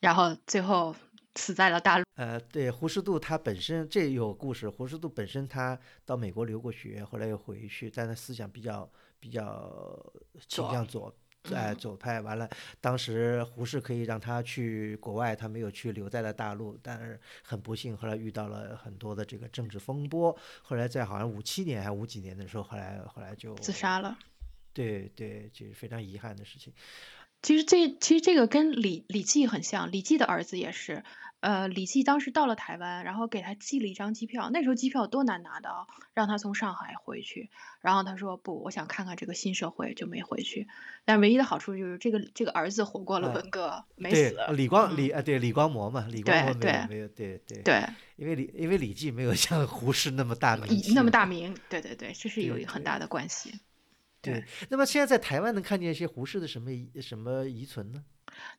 [0.00, 0.96] 然后最后
[1.36, 2.04] 死在了大陆。
[2.16, 4.68] 呃，对，胡适杜他本身这有故事。
[4.68, 10.12] 胡适杜本身他到美国留过学，后来又回去，但他思想比较比较
[10.48, 11.14] 倾向左。
[11.54, 12.20] 哎左派。
[12.20, 12.48] 完了，
[12.80, 16.78] 当时胡适可以让他去国外，他没有去，留在了大陆。
[16.82, 20.36] 但是很不幸，后来遇到了很多的这个政治风波。
[20.62, 24.18] 后来在好像五七年还五几年的时候，后来后来就自杀了。
[24.72, 26.72] 对对，就是非常遗憾的事情。
[27.42, 31.04] 其实这其实这个跟李李济很像，李济的儿子也是。
[31.40, 37.50] 呃，李济当时到了台湾，然后给他寄了一张机票，那时候机票多难拿的啊，让他从上海回去。
[37.80, 40.66] 然后他说不，我想看看这个新社会，就没回去。
[41.04, 44.36] 但唯一的好处就是这个这个儿子活过了文革，没死。
[44.54, 47.84] 李光李啊，对李光模嘛，李光模没有没有对对对，
[48.16, 53.52] 因为李因为李济没有像胡适那么大名，那么大名，对对对，这是有一个很大的关系。
[54.32, 56.70] 对，那么现在在台湾能看见一些胡适的什么
[57.00, 58.04] 什么遗存呢？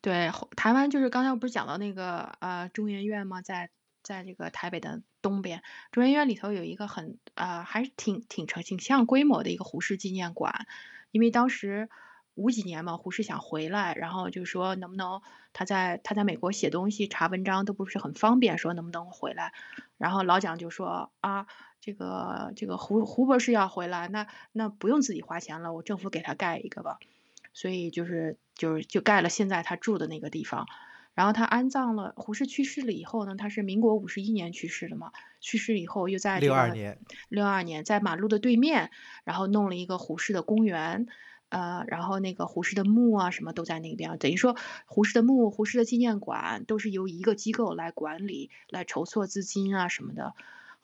[0.02, 3.42] 对，台湾就是刚才我不是讲到那个呃中研院吗？
[3.42, 3.70] 在
[4.02, 5.62] 在这个台北的东边，
[5.92, 10.66] 中研院里头有一个很呃还是挺挺成挺像规模的一个胡适纪念馆，
[11.12, 11.90] 因为当时
[12.36, 15.22] 五几年嘛，胡适想回来，然后就说能不能
[15.54, 19.54] 他在他在美国写东西查文章都不是很方便，说能不能回来，
[19.98, 21.46] 然后老蒋就说啊
[21.80, 27.00] 这个这个胡胡博士要回来，那那不用自己花钱了，我政府给他盖一个吧。
[27.54, 30.68] 所以就是就是就盖了现在他住的那个地方，
[31.16, 37.00] 然后他安葬了胡适去世了以后呢，他是民国五十一年去世的嘛，去世以后又在六二年
[37.30, 38.92] 六二年在马路的对面，
[39.24, 41.08] 然后弄了一个胡适的公园，
[41.50, 44.56] 呃，然后那个胡适的墓啊什么都在那边，等于说
[44.86, 50.36] 胡适的墓、胡适的纪念馆都是由一个机构来管理、来筹措资金啊什么的。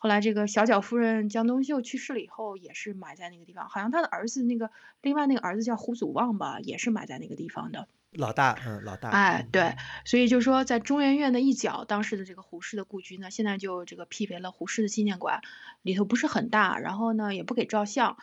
[0.04, 3.70] 后来这个小脚夫人江冬秀去世了以后，也是埋在那个地方。
[3.70, 4.70] 好像他的儿子那个
[5.01, 7.88] 另外那个儿子叫胡祖望吧，也是埋在那个地方的。
[8.12, 9.12] 老大，嗯，老大。
[9.12, 15.39] 哎，对，所以就说，在中研院的一角，当时的这个胡适的故居呢，现在就这个辟为了胡适的纪念馆，
[15.84, 18.18] 里头不是很大，然后呢也不给照相，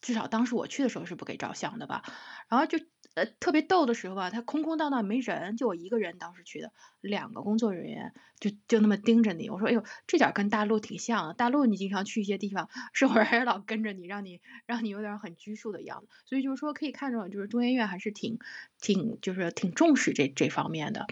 [0.00, 2.04] 至少当时我去的时候是不给照相的吧。
[2.46, 2.78] 然后就
[3.14, 8.12] 呃特别逗的时候吧，他空空荡荡没人，就我一个人当时去的，两个工作人员。
[8.40, 11.34] 就就那么盯着你，我说哎呦，这点跟大陆挺像。
[11.36, 16.06] 大陆你经常去一些地方，是会老跟着你，让你让你有点很拘束的样子。
[16.24, 18.38] 所以就是说可以看出来，就是中研院还是挺
[18.80, 21.06] 挺就是挺重视这这方面的。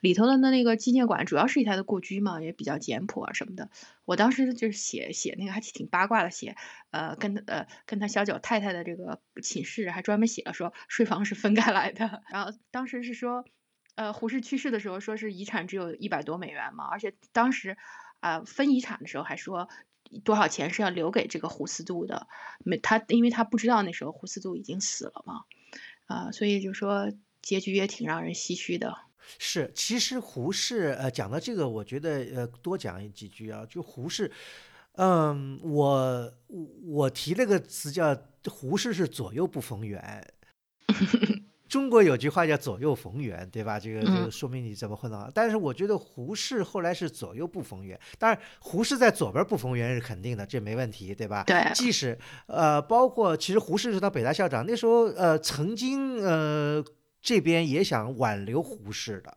[0.00, 3.70] 里头的那那个纪念馆主要是以他的故居嘛，也比较简朴啊什么的。
[4.04, 6.56] 我当时就是写写那个还挺八卦的，写
[6.90, 12.22] 呃跟呃跟他小九太太的这个寝室还专门写了说睡房是分开来的。
[12.30, 13.44] 然后当时是说。
[13.94, 17.76] 呃，胡适去世的时候，说是遗产只有一百多美元嘛，而且当时，
[18.20, 19.68] 啊，分遗产的时候还说
[20.24, 22.26] 多少钱是要留给这个胡思杜的，
[22.64, 25.44] 没他，因为他不知道那时候胡思杜已经死了嘛，
[26.06, 27.12] 啊，所以就说
[27.42, 28.96] 结局也挺让人唏嘘的。
[29.38, 34.32] 是，其实胡适，呃，讲到这个，我觉得，呃，多讲几句啊，就胡适，
[34.92, 36.32] 嗯，我
[36.86, 38.16] 我提了个词叫
[38.46, 40.32] 胡适是左右不逢源。
[41.68, 43.80] 中国有句话叫“左右逢源”，对吧？
[43.80, 45.30] 这个这个说明你怎么混的好。
[45.32, 51.44] 但是我觉得胡适后来是左右不逢源，当然胡适在左边不逢源是肯定的，这没问题，对吧？
[51.46, 51.64] 对。
[51.72, 56.84] 即使呃，包括其实胡适是当北大校长那时候，呃，曾经呃
[57.22, 59.34] 这边也想挽留胡适的，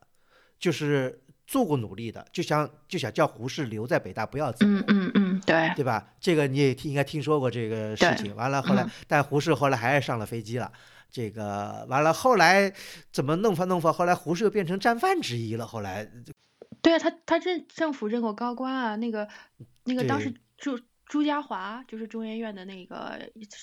[0.60, 4.66] 就是做过努力的，就想就想叫胡适留在北大不要走。
[4.66, 5.72] 嗯嗯嗯，对。
[5.78, 6.06] 对吧？
[6.20, 8.36] 这个你也听应该听说过这个事情。
[8.36, 10.70] 完了后来，但胡适后来还是上了飞机了。
[11.16, 12.74] 这个完了，后来
[13.10, 13.94] 怎么弄法弄法？
[13.94, 15.66] 后来胡适又变成战犯之一了。
[15.66, 16.06] 后来，
[16.82, 18.98] 对啊，他他任政府任过高官啊。
[18.98, 19.26] 那个
[19.86, 23.18] 那个当时朱朱家骅就是中研院的那个，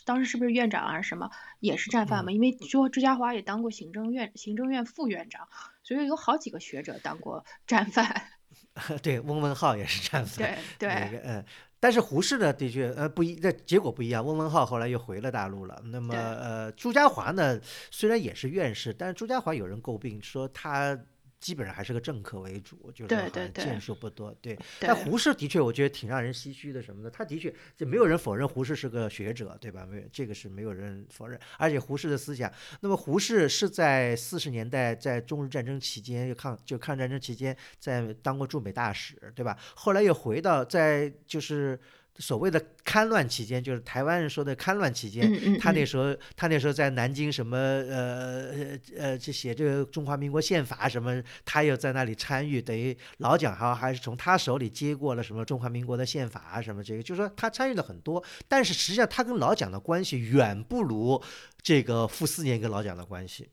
[0.07, 1.03] 当时是不是院长啊？
[1.03, 1.31] 什么
[1.61, 2.33] 也是战犯嘛？
[2.33, 5.47] 因为朱朱家骅也当过行政院行政院副院长，
[5.83, 8.29] 所以有好几个学者当过战犯。
[9.03, 10.57] 对，翁文浩也是战犯。
[10.79, 11.45] 对对，嗯。
[11.83, 14.25] 但是胡适呢，的确，呃，不一，这结果不一样。
[14.25, 15.83] 翁文浩后来又回了大陆了。
[15.87, 17.59] 那么，呃，朱家骅呢，
[17.91, 20.97] 虽然也是院士，但是朱家骅有人诟病说他。
[21.43, 24.33] 基本上还是个政客为主，就是建树不多。
[24.41, 26.81] 对，但胡适的确，我觉得挺让人唏嘘的。
[26.81, 29.85] 什么的，他的确就没有人否认胡适是个学者，对吧？
[29.85, 31.39] 没有这个是没有人否认。
[31.59, 39.59] 而且胡适的思想，那么胡适是在四十年代在中日战争期间，抗就抗日战争期间在当过驻美大使，对吧？
[39.75, 41.77] 后来又回到在就是。
[42.19, 61.23] 所谓的戡乱期间，就是台湾人说的戡乱期间，他那时候他那时候在南京什么呃呃呃就写这个中华民国宪法什么，他又在那里参与，等于老蒋还还是从他手里接过了什么中华民国的宪法啊什么这个，就是说他参与了很多，但是实际上他跟老蒋的关系远不如
[61.63, 63.49] 这个傅斯年跟老蒋的关系。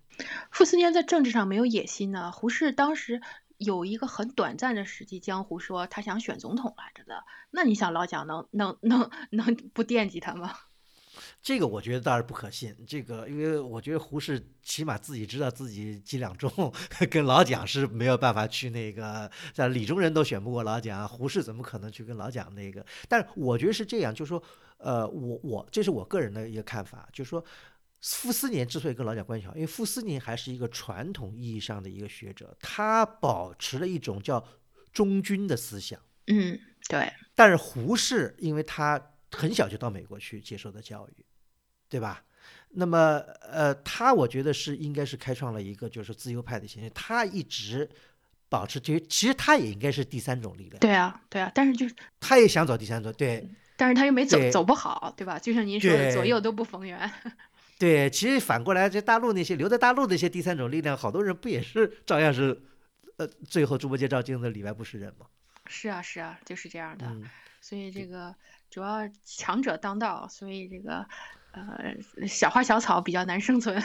[0.52, 3.22] 傅斯年在政治上没有野心呢，胡适当时。
[3.60, 7.24] 有一个很短暂的时机，江湖说他想选总统来着的。
[7.52, 10.54] 那你想老蒋能能能能不惦记他吗？
[11.42, 12.74] 这个我觉得倒是不可信。
[12.88, 16.50] 这个，因为我觉得胡适起码自己知道自己几两重，
[17.12, 22.86] 跟老蒋是没有办法去那个，在李宗仁都选不过老蒋，胡适怎么可能去跟老蒋那个？
[23.10, 24.42] 但是我觉得是这样，就是说，
[24.78, 27.44] 呃，我我这是我个人的一个看法，就是说，
[28.02, 34.46] 傅斯年之所以跟老蒋关系好，因为傅斯年还是一个传统意义上的一个学者，他保持了一种叫
[34.94, 36.00] 忠君的思想。
[36.28, 37.12] 嗯，对。
[37.36, 41.26] 但是胡适，因为他很小就到美国去接受的教育，
[41.90, 42.24] 对吧？
[42.70, 46.90] 那么，呃，他我觉得是应该是开创了一个就是自由派的形象。
[46.94, 47.90] 他一直
[48.48, 50.80] 保持，其实其实他也应该是第三种力量。
[50.80, 53.50] 对啊，对啊，但是就是他也想走第三种，对。
[53.76, 55.40] 但是他又没走，走不好，对吧？
[55.40, 57.10] 就像您说的，左右都不逢源。
[57.80, 62.62] 对，其实反过来，这大陆那些留在大陆那些第三种力量，好多人不也是照样是，
[63.16, 65.26] 呃，最后猪八戒照镜子里外不是人吗？
[65.66, 67.06] 是啊，是啊，就是这样的。
[67.62, 68.36] 所以这个
[68.70, 71.08] 主要强者当道，所以这个
[71.52, 73.82] 呃小花小草比较难生存。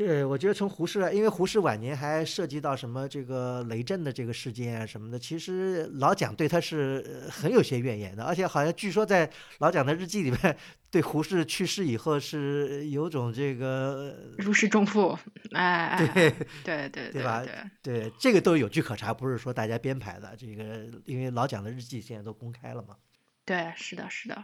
[0.00, 10.56] 对，我觉得从胡适，因为胡适晚年还涉及到什么这个雷震的这个事件啊什么的，其实老蒋对他是很有些怨言的，而且好像据说在老蒋的日记里面，
[10.90, 15.18] 对胡适去世以后是有种这个如释重负，
[15.52, 16.30] 哎，对
[16.64, 17.44] 对对 对吧？
[17.82, 20.34] 对对，这个都有据可查，不是说大家编排的。
[20.34, 22.96] 这个因为老蒋的日记现在都公开了嘛。
[23.44, 24.42] 对，是的，是的。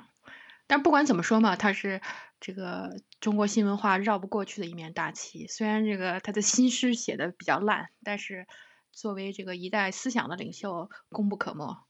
[0.67, 2.01] 但不管怎么说嘛，他是
[2.41, 5.47] 这个中国新文化绕不过去的一面大旗。
[5.47, 8.47] 虽然这个他的新诗写的比较烂，但是
[8.93, 11.87] 作为这个一代思想的领袖，功不可没。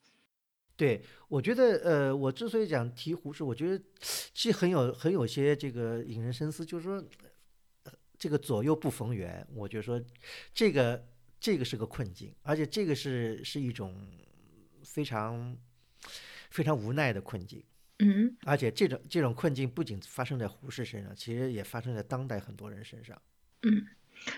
[0.77, 3.83] 对，我觉得，呃，我之所以讲提胡适，我觉得
[4.35, 7.03] 其实很有很有些这个引人深思，就是说
[8.19, 9.99] 这个左右不逢源，我觉得说
[10.53, 11.03] 这个
[11.41, 14.07] 这个是个困境，而且这个是是一种
[14.85, 15.57] 非常
[16.51, 17.65] 非常无奈的困境。
[17.99, 23.21] 嗯，而且这种这种困境不仅发生在胡适身上，其实也发生在当代很多人身上。
[23.63, 23.87] 嗯，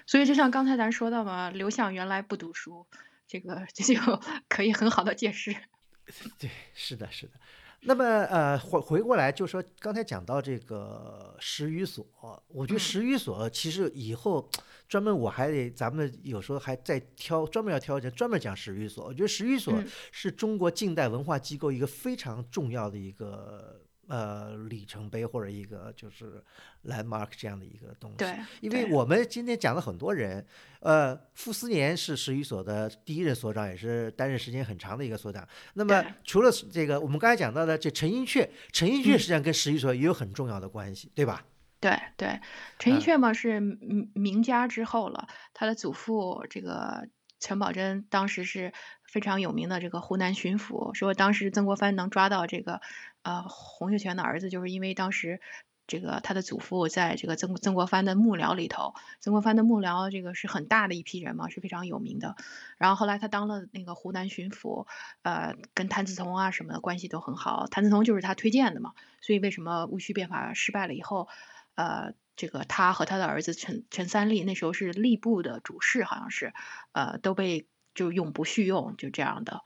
[0.06, 2.86] 所以就像刚才咱说到嘛，刘向原来不读书，
[3.26, 4.00] 这个这就
[4.48, 5.54] 可以很好的解释。
[6.38, 7.32] 对，是的，是的。
[7.80, 12.04] 那么呃，回回过来就说刚才讲到这个十余所，
[12.48, 14.48] 我觉得十余所其实以后
[14.88, 19.04] 专门我还得咱们有时候还在挑专门要挑讲专门讲十余所。
[19.06, 23.80] 我觉得十余所是中国近代文化机构一个非常重要的一个。
[24.08, 26.42] 呃，里程碑或者一个就是
[26.84, 28.16] landmark 这样的一个东西。
[28.16, 30.44] 对，因为我们今天讲了很多人，
[30.80, 35.46] 呃，傅斯年是史语所的第一任所长，也是担任时间很长的一个所长。
[35.74, 41.44] 那么除了这个，我们刚才讲到的这陈寅恪，陈寅恪实际上跟史语所也有很重要的关系，对吧？
[41.80, 42.40] 对对，
[42.78, 47.06] 陈寅恪嘛是名家之后了，他的祖父这个
[47.40, 48.72] 陈宝箴当时是
[49.02, 52.80] 非常有名的这个湖南巡抚，说当时曾国藩能抓到这个。
[53.22, 55.40] 呃，洪秀全的儿子就是因为当时
[55.86, 62.36] 这个他的祖父在这个曾曾国藩的幕僚里头，曾国藩的幕僚这个是很大的一批人嘛，是非常有名的。
[62.78, 64.86] 然后后来他当了那个湖南巡抚，
[65.22, 67.66] 呃，跟谭嗣同啊什么的关系都很好。
[67.66, 71.28] 谭嗣同就是他推荐的嘛，所以为什么戊戌变法失败了以后，
[71.74, 76.54] 呃，这个他和他的儿子陈陈三立那时候是吏部的主事，好像是，
[76.92, 79.60] 呃，都被就永不叙用，就这样的。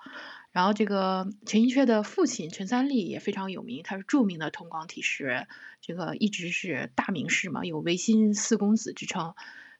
[0.52, 5.48] 然后这个陈寅恪的父亲陈三立也非常有名，他是著名的通光体诗人，
[5.82, 9.34] 这个一直是大名士嘛，有维新四公子之称。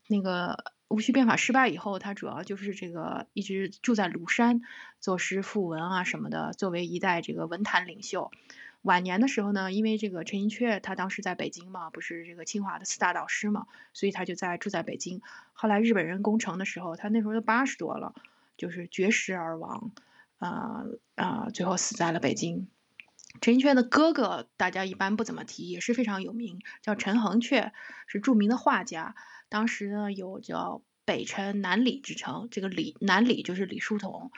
[0.06, 4.60] 那个戊戌变法失败以后，他主要就是这个一直住在庐山，
[5.00, 8.30] 作诗赋文啊什么的，作为一代这个文坛领袖。
[8.82, 15.22] 晚年的时候呢，因为这个陈寅恪他当时在北京嘛，不是这个清华的四大导师嘛，所以他就在住在北京。
[15.52, 18.14] 后来日本人攻城的时候，他那时候都八十多了，
[18.56, 19.92] 就是绝食而亡。
[20.38, 20.82] 啊
[21.14, 21.50] 啊！
[21.54, 22.66] 最后死在了北京。
[23.40, 27.70] 陈寅恪的哥哥大家一般不怎么提，也是非常有名，叫陈恒恪，
[28.08, 29.14] 是著名的画家。
[29.48, 34.32] 当时呢有叫北陈南李之称，这个李南李就是李叔同，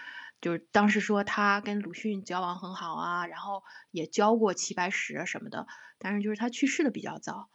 [0.45, 5.67] 就是当时说他跟鲁迅交往很好啊，然后也教过齐白石什么的，
[5.97, 7.49] 但是就是他去世的比较早。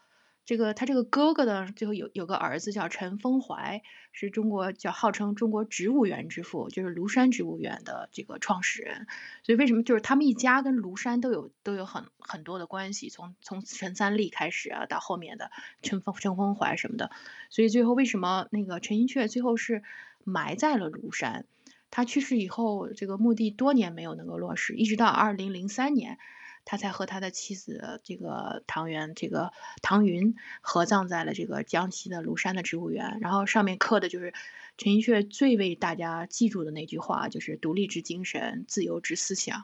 [0.43, 9.05] 这个他这个哥哥呢，最后有有个儿子叫陈风怀，是中国叫号称中国植物园之父，就是庐山植物园的这个创始人。
[9.43, 15.51] 所以为什么就是他们一家跟庐山都有都有很很多的关系，从从陈三立开始啊，到后面的
[15.83, 17.11] 陈风陈风怀什么的。
[17.51, 19.83] 所以最后为什么那个陈寅恪最后是
[20.23, 21.45] 埋在了庐山？
[21.91, 26.17] 他去世以后，这个墓地多年没有能够落实，一直到二零零三年。
[26.65, 34.33] 他才和他的妻子这个唐元这个唐云合葬在了这个江西的庐山的植物园，然后上面刻的就是
[34.77, 39.63] 陈寅恪最为大家记住的那句话，就是独立之精神，自由之思想。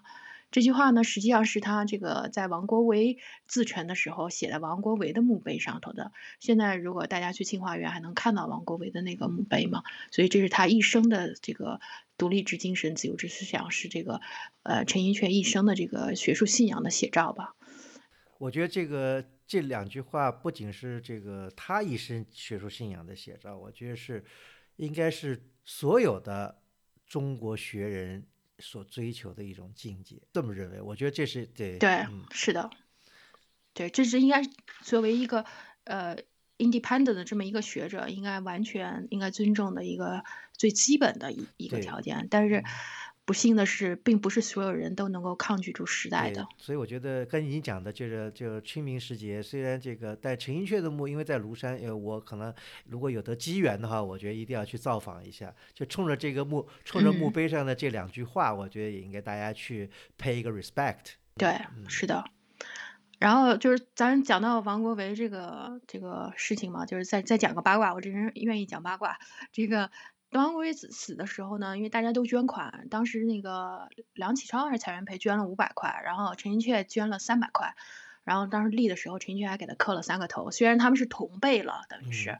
[0.55, 6.13] 这句话呢，实际上是他这个在王国维自沉的时候写在王国维的墓碑上头的。
[6.39, 9.83] 现在如果大家去清华园，还能看到王国维的那个墓碑嘛？
[10.11, 11.81] 所以这是他一生的这个
[12.17, 14.21] 独立之精神、自由之思想，是这个
[14.63, 17.57] 呃陈寅恪一生的这个学术信仰的写照吧。
[18.37, 24.23] 我觉得这个这两句话不仅是这个他一生学术信仰的写照，我觉得是
[24.77, 26.61] 应该是所有的
[27.05, 28.25] 中国学人
[28.59, 30.21] 所追求的一种境界。
[30.33, 32.69] 这么认为，我觉得这是对对，是的，
[33.73, 34.41] 对，这是应该
[34.81, 35.45] 作为一个
[35.83, 36.17] 呃
[36.57, 42.63] independent 的这么一个学者，应该完全应该尊重的一个最基本的一一个条件，但是。
[43.25, 46.47] 不幸的是，并不是所有人都能够抗拒住时代的。
[46.57, 52.53] 所以我觉得跟您讲的就是，就清明时节，虽然这个，但陈寅恪的墓，因为在庐山，呃，我可能
[52.85, 55.51] 如果有得机缘的话，我觉得一定要去造访一下。
[55.73, 61.13] 就冲着这个墓，冲着墓碑上的这两句话，我觉得也应该大家去 pay 一个 respect。
[61.35, 62.23] 对，是的。
[63.17, 69.17] 然后就是咱讲到王国维这个这个事情嘛，就是再再讲个八卦，我这人愿意讲八卦，
[69.51, 69.89] 这个。
[70.37, 77.75] 王国维死死的时候呢，因为大家都捐款，当时那个梁启超还是蔡元培捐了五百块，然后陈寅恪捐了三百块，
[78.23, 80.51] 然后当时立的时候，陈寅恪还给他磕了三个头。
[80.51, 82.39] 虽然他们是同辈了，等于是，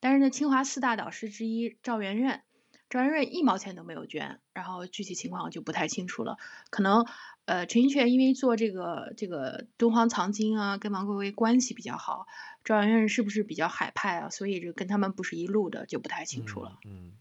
[0.00, 2.42] 但是呢，清华四大导师之一赵元任，
[2.90, 6.36] 赵元任一毛钱都没有捐，然后具体情况就不太清楚了。
[6.70, 7.06] 可能
[7.46, 12.26] 呃，陈寅恪因为做这个这个敦煌藏经啊，跟王国维关系比较好，
[12.62, 14.30] 赵元任是不是比较海派啊？
[14.30, 16.78] 所以就跟他们不是一路的，就不太清楚了。
[16.84, 17.12] 嗯。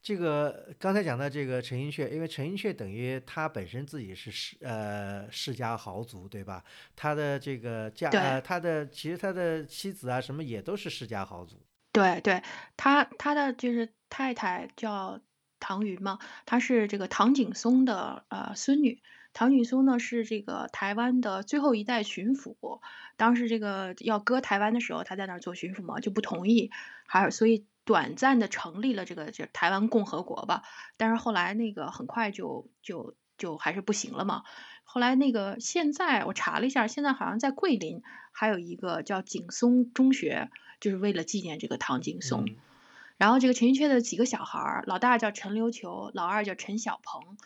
[0.00, 6.64] 这个刚才讲到这个陈寅恪，因为陈寅恪等于他本身自己是世呃世家豪族，对吧？
[6.94, 11.56] 他的这个家呃他的其实他的妻子啊什么也都是世家豪族。
[11.92, 12.42] 对对，
[12.76, 15.20] 他他的就是太太叫
[15.58, 19.02] 唐云嘛，她是这个唐景崧的呃孙女。
[19.32, 22.80] 唐景崧呢是这个台湾的最后一代巡抚，
[23.16, 26.70] 当时这个要割台湾的时候，他在那儿做巡抚嘛，就不同意，
[27.04, 27.66] 还所以。
[27.88, 30.62] 短暂的成立了这个就台湾共和国吧，
[30.98, 34.42] 但是后来那个很快就就就还是不行了嘛。
[34.84, 42.44] 后来那个现在我查了一下，现在好像在桂林还有一个叫景松中学，就是为了纪念这个唐景松。
[43.16, 47.38] 然后这个陈寅恪的几个小孩儿，老大叫陈琉球，老二叫陈小鹏，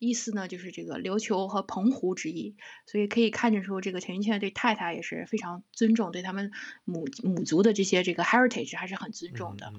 [0.00, 6.50] 意思呢就是这个琉球和澎湖之意，所以可以看得出这个陈寅恪对太太也是非常尊重，对他们
[6.84, 9.72] 母母族的这些这个 heritage 还是很尊重的。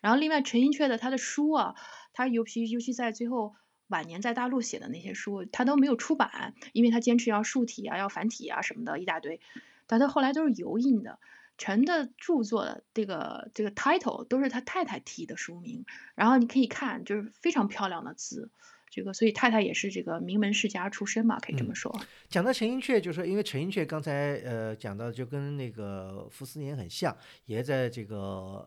[0.00, 1.74] 然后另外陈寅恪的他的书啊，
[2.12, 3.54] 他尤其尤其在最后
[3.88, 9.40] 晚年在大陆写的那些书，他都没有出版，因为他坚持要竖体啊，要繁体啊什么的一大堆，
[9.86, 11.18] 但他后来都是油印的。
[11.58, 18.50] 陈的著作的这个这个 title 都是他太太提的书名，然后你可以看就是非常漂亮的字。
[18.94, 21.90] 这个，所以太太也是这个名门世家出身嘛，可以这么说。
[22.28, 27.16] 讲到陈寅恪，就是说，因为陈寅恪刚才呃讲到，就跟那个傅斯年很像，
[27.46, 28.16] 也在这个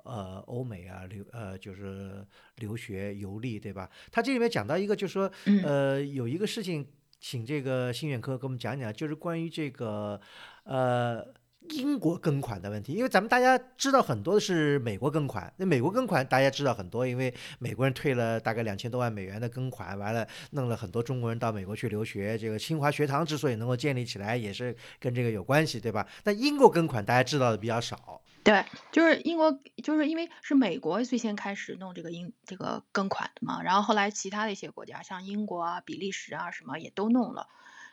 [0.04, 3.88] 呃欧美啊留呃就是留学游历，对吧？
[4.12, 5.32] 他这里面讲到一个，就是说
[5.64, 6.88] 呃有一个事情，
[7.20, 10.20] 请这个新远科给我们讲讲，就是关于这个
[10.64, 11.24] 呃。
[11.70, 22.38] 英国庚款的问题，因为咱们大家知道很多的是美国庚款，那美国庚款大家知道很多，因为美国人退了大概两千多万美元的庚款，完了弄了很多中国人到美国去留学。
[22.38, 26.08] 这个清华学堂之所以能够建立起来，也是跟这个有关系，对吧？
[26.24, 28.22] 那英国庚款大家知道的比较少。
[28.44, 29.52] 对，就是英国，
[29.84, 37.48] 就是因为是美国最先开始弄这个英这个庚款的嘛，然后后来其他的一些国家，像英国啊、比利时啊什么也都弄了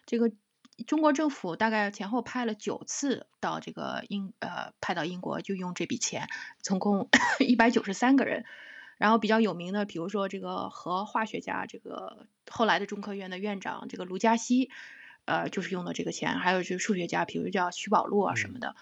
[0.05, 0.31] 这个。
[0.83, 6.28] 中国政府大概前后派了九次到这个英呃派到英国，就用这笔钱，
[6.61, 7.09] 总共
[7.41, 8.45] 一百九十三个人。
[8.99, 14.70] 然后比较有名的，比如说这个核化学家，这个后来的中科院的院长这个卢嘉锡，
[15.24, 16.39] 呃，就是用的这个钱。
[16.39, 18.76] 还有就是数学家，比如叫徐宝路啊什么的。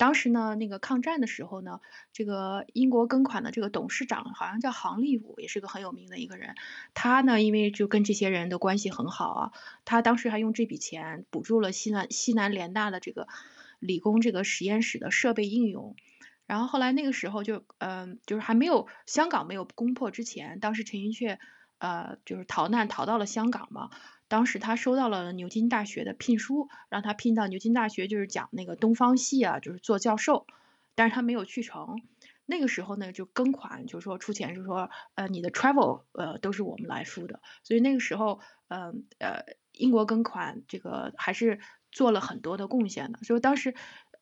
[0.00, 1.82] 当时呢，那个抗战的时候呢，
[2.14, 6.54] 这个英国庚款的这个董事长好像叫杭立武，也是个很有名的一个人。
[6.94, 9.52] 他呢，因为就跟这些人的关系很好啊，
[9.84, 13.28] 他当时还用这笔钱补助了西南西南联大的这个
[13.78, 15.94] 理工这个实验室的设备应用。
[16.46, 21.36] 然后后来那个时候就，嗯，就是还没有香港没有攻破之前，当时陈寅恪，
[21.76, 23.90] 呃，就是逃难逃到了香港嘛。
[24.30, 30.46] 当时他收到了牛津大学的聘书，让他聘到牛津大学，就是讲那个东方系啊，就是做教授。
[30.94, 32.00] 但是他没有去成。
[32.46, 37.40] 那个时候呢，就庚款，就是说出钱，就是说，呃，你的 travel，呃，都是我们来付的。
[37.64, 41.58] 所以那个时候，嗯呃，英国庚款这个还是
[41.90, 43.18] 做了很多的贡献的。
[43.24, 43.74] 所以当时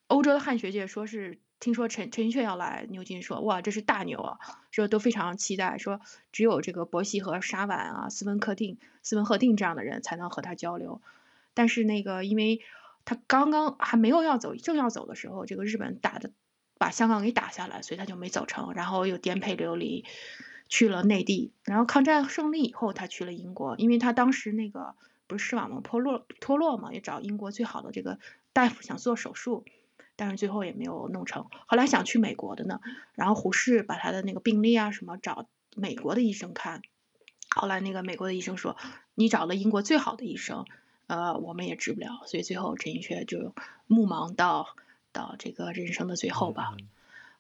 [0.07, 1.43] 欧洲的汉学界说是。
[1.61, 4.39] 听说陈陈寅恪要来牛津，说哇这是大牛啊，
[4.71, 6.01] 说都非常期待，说
[6.31, 11.03] 只有这个伯希和沙婉啊、斯文克定、斯文赫定这样的人才能和他交流。
[11.55, 12.61] 但是那个因为
[13.05, 16.31] 他刚刚还没有要走，正要走的时候，这个日本打的
[16.79, 20.05] 把香港给打下来，所以他就没走成，然后又颠沛流离
[20.69, 21.51] 去了内地。
[21.65, 24.95] 然后抗战胜利以后，他去了英国，因为他当时那个
[25.27, 28.21] 不是视网膜脱落脱落嘛，也找英国最好的这个
[28.53, 29.65] 大夫想做手术。
[30.21, 32.81] 但是最后也没有弄成，后来想去美国的呢，
[33.15, 35.47] 然后胡适把他的那个病历啊什么找
[35.77, 36.83] 美国的医生看，
[37.55, 38.77] 后来那个美国的医生说，
[39.15, 40.65] 你找了英国最好的医生，
[41.07, 43.55] 呃，我们也治不了，所以最后陈寅恪就
[43.87, 44.67] 目盲到
[45.13, 46.75] 到这个人生的最后吧。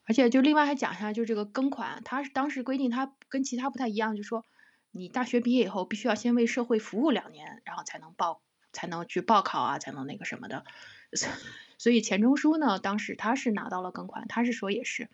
[0.05, 4.45] 而且就另外还讲一下，就这个庚款，他是当时规定他跟其他不太一样，就说
[4.93, 8.41] 你大学毕业以后必须要先为社会服务两年，然后才能报
[8.73, 10.65] 才能去报考啊，才能那个什么的。
[11.79, 15.09] 所以钱钟书呢，当时他是拿到了庚款，他是说也是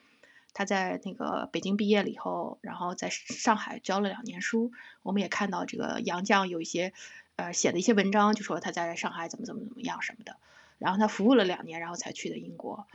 [0.52, 4.72] 他在那个北京毕业了以后，然后在上海教了两年书。
[5.02, 6.92] 我们也看到这个杨绛有一些
[7.36, 10.36] 呃写的一些文章，就说他在上海怎么怎么怎么样什么的。
[10.78, 12.86] 然后他服务了两年，然后才去的英国。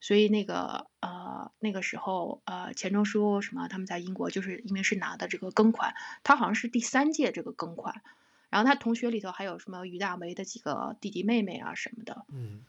[0.00, 8.02] 所以那个呃那个时候呃钱钟书什么他们在英国就是因为是拿的这个庚款，他好像是第三届这个庚款。
[8.54, 12.62] 然后他同学里头还有什么于大为的几个弟弟妹妹啊什么的，嗯，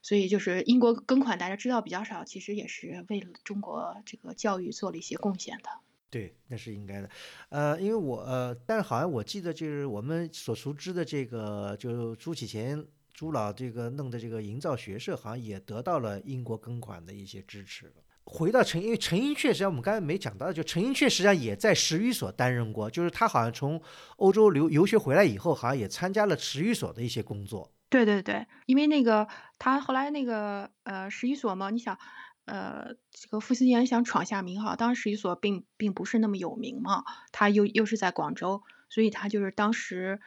[0.00, 5.70] 所以就是英国庚款大家知道比较少，其实也是为了中国这个教育做了一些贡献的。
[6.08, 7.10] 对，那是应该的。
[7.48, 17.92] 呃，因为我呃，但是好像我记得就是我们所熟知的这个，就朱启贤朱老这个弄的这个营造学社，好像也得到了英国庚款的一些支持。
[18.30, 23.80] 回到陈，因为陈寅恪实际上我们刚才没讲到，就陈寅恪实际上也在十余所担任过，就是他好像从
[24.16, 27.72] 欧洲留游学回来以后，好像也参加了十余所的一些工作。
[27.88, 29.26] 对对对，因为那个
[29.58, 31.98] 他后来那个呃十余所嘛，你想
[32.44, 40.20] 呃这个傅斯年想闯下名号，当时十余所并并不是那么有名嘛，他又又是在广州，所以他就是当时。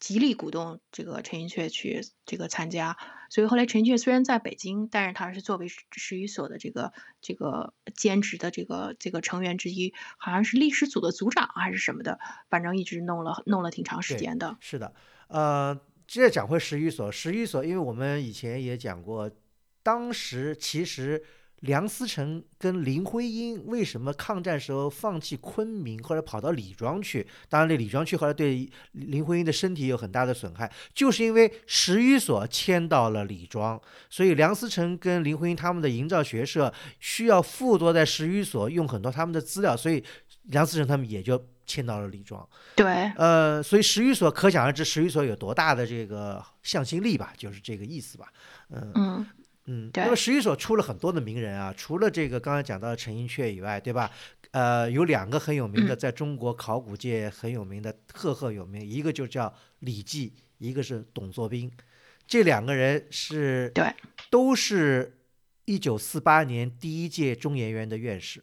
[0.00, 2.96] 极力鼓动这个陈寅恪去这个参加，
[3.30, 12.18] 所以后来陈寅恪虽然在北京，但是他是作为十余所的这个这个兼职的这个这个成员之一，好像是历史组的组长还是什么的，
[12.48, 14.56] 反正一直弄了弄了挺长时间的。
[14.60, 14.94] 是的，
[15.28, 19.30] 呃，接着讲回十余所，十余所，因为我们以前也讲过，
[19.82, 21.24] 当时其实。
[21.60, 27.26] 梁思成跟林徽因为什么抗战时候放弃昆明或者跑到李庄去？
[27.48, 40.04] 当然，这李庄去后来对林徽因的身体有很大的损害，就是因为十余所迁到了李庄，所以梁思成跟林徽因他们的营造学社需要附着在十余所用很多他们的资料，所以
[40.44, 42.48] 梁思成他们也就迁到了李庄。
[42.76, 48.32] 对，呃，所以十余所可想而知，十余所有多大的这个向心力吧，就是这个意思吧。
[48.70, 49.26] 嗯嗯。
[49.70, 54.10] 嗯，那么十一所出了很多的名人啊，除了这个刚才讲到的陈寅恪以外，对吧？
[54.52, 61.70] 呃，有两个很有名的，在中国考古界很有名的，赫赫有名，一个就叫李济，一个是董作宾，
[62.26, 63.94] 这两个人是，对，
[64.30, 65.18] 都是
[65.66, 68.42] 一九四八年第一届中研院的院士。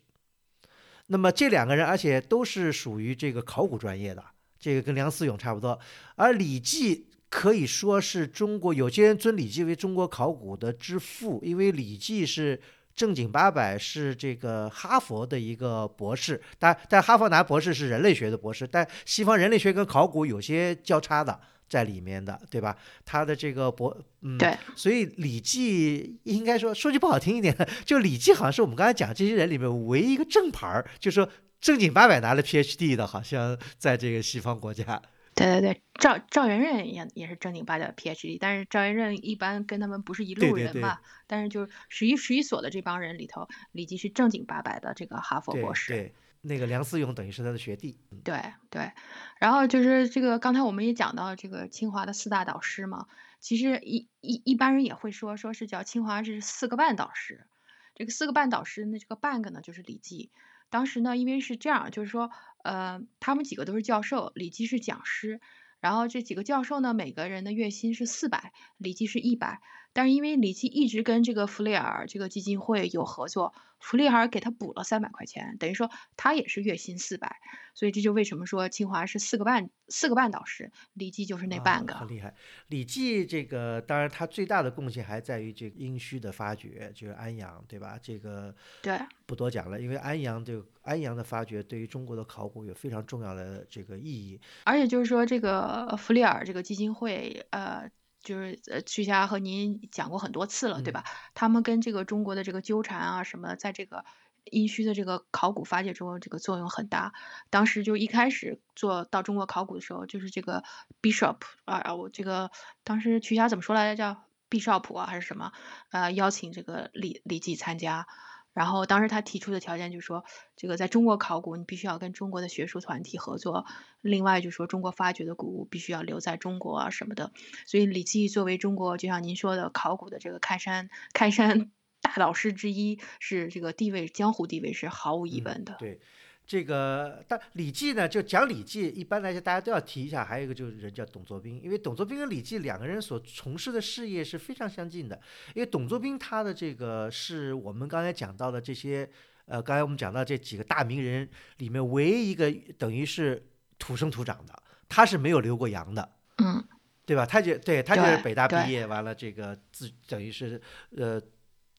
[1.07, 4.23] 那么这两个人，而且都是属于这个考古专业的，
[4.59, 5.79] 这个跟梁思永差不多，
[6.15, 7.07] 而李济。
[7.35, 12.57] 可以说是中国有些人尊李济为中国考古的之父，因为李济是
[12.95, 22.73] 正经八百是这个哈佛的一个博士，但但哈佛拿博士是人类学的博士，但西方人类学跟考古有些交叉的在里面的，对吧？
[23.03, 31.27] 他的这个博，嗯，对，所以李济应该说说句不好听一点， 就李济好像是我们刚才讲这些人里面唯一一个正牌儿，就说
[31.59, 35.01] 正经八百拿了 PhD 的，好像在这个西方国家。
[35.35, 40.99] 对对对，赵赵元任也也是正经八百的 PhD，但是赵元任一般跟他们不是一路人嘛。
[41.27, 45.93] 但是就是十一十一所的这帮人里头，李济是正经八百的这个哈佛博士。
[45.93, 47.99] 对，那个梁思永等于是他的学弟。
[48.23, 48.93] 对对，
[49.37, 53.07] 然后就是这个刚才我们也讲到这个清华的四大导师嘛，
[53.41, 57.45] 其实一一一般人也会说，说是叫清华是四个半导师。
[57.93, 60.31] 这个四个半导师，那这个半个呢就是李济。
[60.69, 62.31] 当时呢，因为是这样，就是说。
[62.65, 65.39] 呃，他们几个都是教授，李济是讲师，
[65.79, 69.61] 然后这几个教授呢，每个人的月薪是四百，李济是一百，
[69.95, 73.53] 但是因为李济一直跟这个弗里尔这个基金会有合作。
[73.77, 77.35] 弗里尔给他补了三百块钱，等于说他也是月薪四百，
[77.75, 81.93] 所以这就为什么说清华是四个半四个半导师，李济就是那半个。
[81.93, 82.33] 很厉害，
[82.69, 87.99] 李济这个当然他最大的贡献还在于这个殷墟的发掘，就是安阳，对吧？
[88.01, 88.97] 这个对
[89.27, 94.39] 不多讲了，因为安阳这个安阳的发掘对于中国的考古有非常重要的这个意义。
[94.63, 97.87] 而且就是说这个弗里尔这个基金会，呃。
[98.25, 101.05] 就是呃，曲霞和您讲过很多次了，对吧？
[101.33, 104.03] 他们跟这个中国的这个纠缠啊什么，在这个
[104.43, 107.13] 殷墟的这个考古发掘中这个作用很大。
[107.49, 110.63] 当时就一开始做到中国考古的时候，就是这个
[111.01, 112.51] Bishop 啊，我这个
[112.83, 113.97] 当时曲霞怎么说来着？
[113.97, 115.53] 叫 Bishop 啊，还是什么？
[115.91, 118.07] 呃，邀请这个李李济参加。
[118.55, 120.23] 然后当时他提出的条件就是说，
[120.55, 123.65] 这个在中国考古，你必须要跟中国的学术团体合作。
[124.01, 127.33] 另外就是说，中国发掘的古物必须要留在中国啊什么的。
[127.67, 131.69] 所以李济作为中国，就像您说的，考古的这个开山开山
[132.01, 135.75] 大导师之一，是这个地位江湖地位是毫无疑问的。
[135.77, 135.99] 对。
[136.47, 140.23] 这个但《礼记》呢，就讲《礼记》，一般来讲大家都要提一下。
[140.23, 145.19] 还有一个就是人叫董作宾，因为董作宾跟礼记两个人所从事的事业是非常相近的。
[145.55, 149.09] 因为董作宾他的这个是我们刚才讲到的这些，
[149.45, 151.27] 呃，刚才我们讲到这几个大名人
[151.57, 153.43] 里面唯一一个等于是
[153.79, 154.53] 土生土长的，
[154.87, 156.07] 他是没有留过洋的，
[156.37, 156.63] 嗯，
[157.07, 157.25] 对吧？
[157.25, 160.61] 他就对他就是北大毕业完了，这个自等于是
[160.95, 161.19] 呃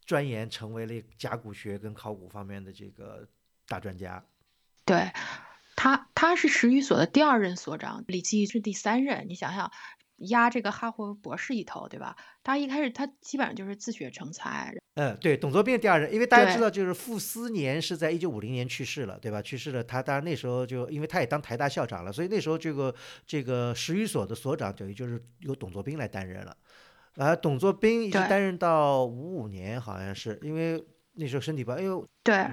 [0.05, 3.25] 钻研成为了甲骨学跟考古方面的这个
[3.69, 4.21] 大专家。
[4.87, 5.11] 对，
[5.75, 9.27] 他他是史语所的第二任所长，李济是第三任。
[9.29, 9.71] 你想想，
[10.17, 12.17] 压这个哈佛博士一头，对吧？
[12.43, 14.73] 他一开始他基本上就是自学成才。
[14.95, 19.43] 嗯，对，董作宾第二任，因为大家知道，就是傅斯年是在一九五零年去世了，对吧？
[19.43, 22.95] 去世了，他当然那时候就因为他也当台大校长了，所以那时候这个
[23.27, 26.57] 这个史语所的所长等于就是由董作宾来担任了。
[27.17, 30.83] 啊，董作宾一直担任到五五年，好像是因为
[31.15, 32.47] 那时候身体不好，哎呦，对。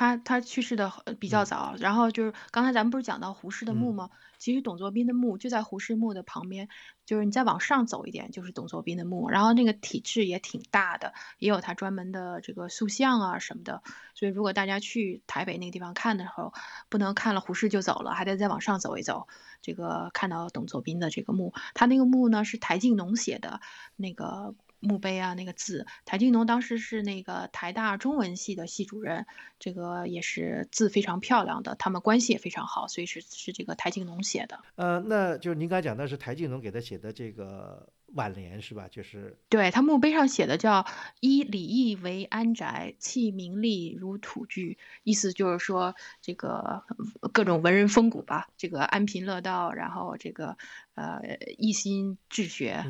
[0.00, 4.08] 他他去世的比较早，然后就是刚才咱们不是讲到胡适的墓吗？
[4.38, 6.70] 其实董作宾的墓就在胡适墓的旁边，
[7.04, 13.82] 就是你再往上走一点就是董作宾的墓，然后那个体制也挺大的，也有他专门的这个塑像啊什么的。
[14.14, 16.54] 所以如果大家去台北那个地方看的时候，
[16.88, 19.28] 不能看了胡适就走了，还得再往上走一走，
[19.60, 21.52] 这个看到董作宾的这个墓。
[21.74, 23.60] 他那个墓呢是台静农写的
[23.96, 24.54] 那个。
[24.80, 29.26] 墓碑啊，那个字，台静农当时是那个台大中文系的系主任，
[29.58, 34.60] 这个也是字非常漂亮的，他们关系也非常好，所以是是这个台静农写的。
[34.76, 38.88] 呃，那就是您刚才讲的是台静农给他写的这个挽联是吧？
[38.90, 40.86] 就是对他墓碑上写的叫
[41.20, 46.84] “依礼义为安宅，弃名利如土居”，意思就是说这个
[47.32, 50.56] 各种文人风骨吧，这个安贫乐道，然后这个
[50.94, 51.20] 呃
[51.58, 52.84] 一心治学。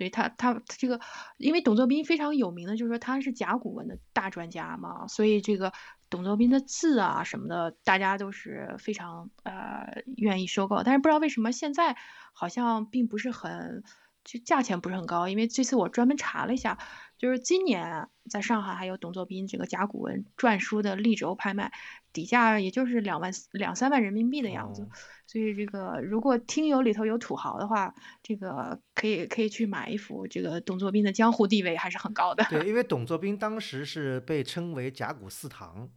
[0.00, 0.98] 所以他他这个，
[1.36, 5.74] 因为董作宾非常有名的，就是说他是甲骨文的大专家嘛，所以这个
[6.08, 10.82] 董作宾的字啊什么的，大家都是非常呃愿意收购。
[10.82, 11.98] 但是不知道为什么现在
[12.32, 13.84] 好像并不是很，
[14.24, 15.28] 就价钱不是很高。
[15.28, 16.78] 因为这次我专门查了一下，
[17.18, 21.72] 就是今年在上海还有董作宾这个甲骨文篆书的立轴拍卖，
[22.12, 24.88] 底价也就是两万两三万人民币的样子。
[25.26, 30.26] 所以这个，如果听友里头有土豪的话，这个可以可以去买一幅。
[30.26, 32.44] 这个董作宾的江湖地位还是很高的。
[32.50, 35.88] 对，因为 董作宾当时是被称为甲骨四堂，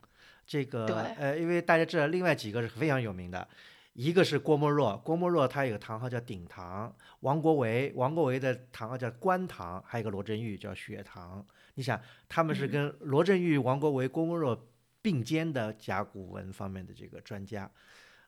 [0.45, 0.86] 这个
[1.18, 3.48] 呃，因为大家知道另外几个是非常有名的，
[3.94, 11.45] 一个是郭沫若，郭沫若他有个堂号叫鼎堂，王国维，王国维的堂号叫官堂，还有一个罗振玉叫雪堂。
[11.76, 14.68] 你想，他们是跟罗振玉、王国维、郭沫若
[15.02, 17.70] 并肩的甲骨文方面的这个专家。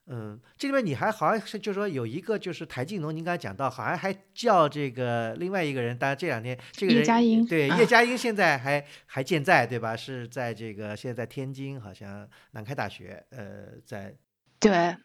[0.08, 9.96] 嗯，这里面你还好像是，就说有一个就是台静农，您刚才讲到，好像还叫这个另外一个人，当然这两天这个人叶嘉莹，对叶嘉莹现在还还健在，对吧？
[9.96, 14.14] 是在这个现在在天津，好像南开大学，呃，在
[14.60, 14.96] 对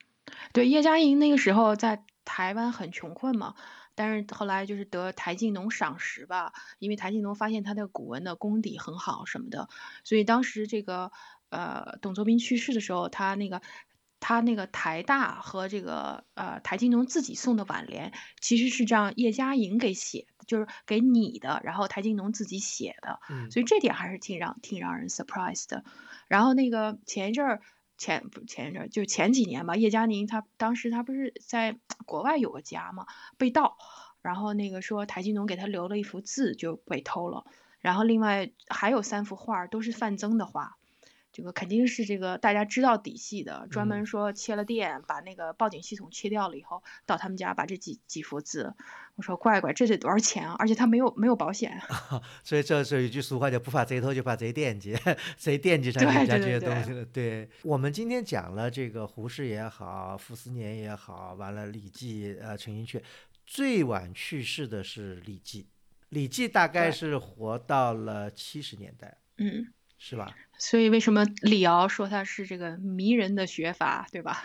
[0.53, 3.55] 对叶嘉莹那个时候在台湾很穷困嘛，
[3.95, 9.69] 但是后来就是得台静农赏识吧，因为台静农发现他的古文的功底很好什么的，
[10.03, 11.11] 所以当时这个
[11.49, 13.61] 呃董作宾去世的时候，他那个。
[14.23, 25.83] 他那个台大和这个呃台静农自己送的挽联，其实是让叶嘉莹给写，就是给你的，然后台静农自己写的，所以这点还是挺让挺让人 surprise 的。
[26.27, 27.61] 然后那个前一阵儿
[28.01, 33.05] 前不前一阵儿就前几年吧，叶嘉宁他当时他不是在国外有个家嘛，
[33.37, 33.77] 被盗，
[34.23, 37.45] 然后那个说台金农给他留了一幅字就被偷了，
[37.79, 40.79] 然后另外还有三幅画都是范增的画。
[41.41, 48.75] 这个肯定是这个大家知道底细的，专门说切了电，把那个报警系统切掉了以后，到他们家把这几几幅字，
[49.15, 50.55] 我说乖乖，这得多少钱啊？
[50.59, 51.81] 而且他没有没有保险，
[52.45, 54.95] 所以这是一句俗话叫不怕贼偷，就怕贼惦记，
[55.35, 57.03] 贼惦记上人家这些东西了。
[57.05, 63.01] 对我们今天讲了这个胡适也好，傅斯年也好，完了李济，呃，陈寅恪，
[63.47, 65.67] 最晚去世的是李济，
[66.09, 69.17] 李济大概是活到了七十年代。
[69.37, 69.73] 嗯。
[70.03, 70.35] 是吧？
[70.57, 74.43] 所以为什么李敖说他是这个迷人的学法，对吧？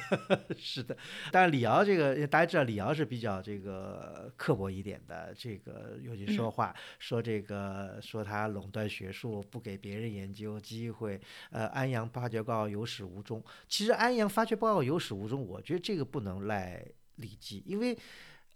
[0.56, 0.96] 是的，
[1.30, 11.20] 但是李敖这个大家知道，李敖是比较这个刻薄一点的，这个尤其说话说这个说他垄断学术，不给别人研究机会。
[11.50, 13.44] 呃，安阳发掘报告有始无终。
[13.68, 16.82] 其实安阳发掘报告有始无终，我觉得这个不能赖
[17.16, 17.96] 李记，因为。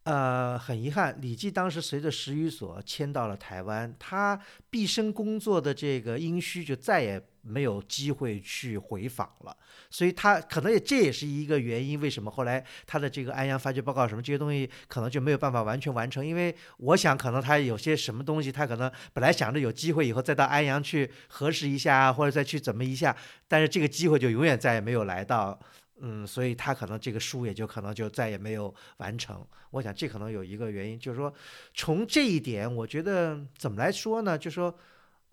[0.08, 4.40] 呃，很遗憾，李济当时随着石语所迁到了台湾，他
[4.70, 9.54] 毕生工作的这个殷墟就再也没有机会去回访了，
[9.90, 23.14] 所以他可能也这也是一个原因，为什么后来他的这个安阳发掘报告什么这些东西可能就没有办法完全完成，因为我想可能他有些什么东西，他可能本来想着有机会以后再到安阳去核实一下，或者再去怎么一下，
[23.46, 25.60] 但是这个机会就永远再也没有来到。
[26.00, 29.44] 嗯，所以他可能这个书也就可能就再也没有完成。
[29.70, 31.32] 我想这可能有一个原因，就是说
[31.74, 34.38] 从这一点，我觉得怎么来说呢？
[34.38, 34.74] 就是说，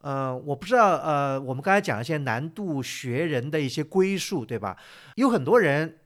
[0.02, 4.78] 呃，我不知道，呃，我们刚才讲一些南渡学人的一些归宿，对吧？
[5.16, 6.00] 有很多人，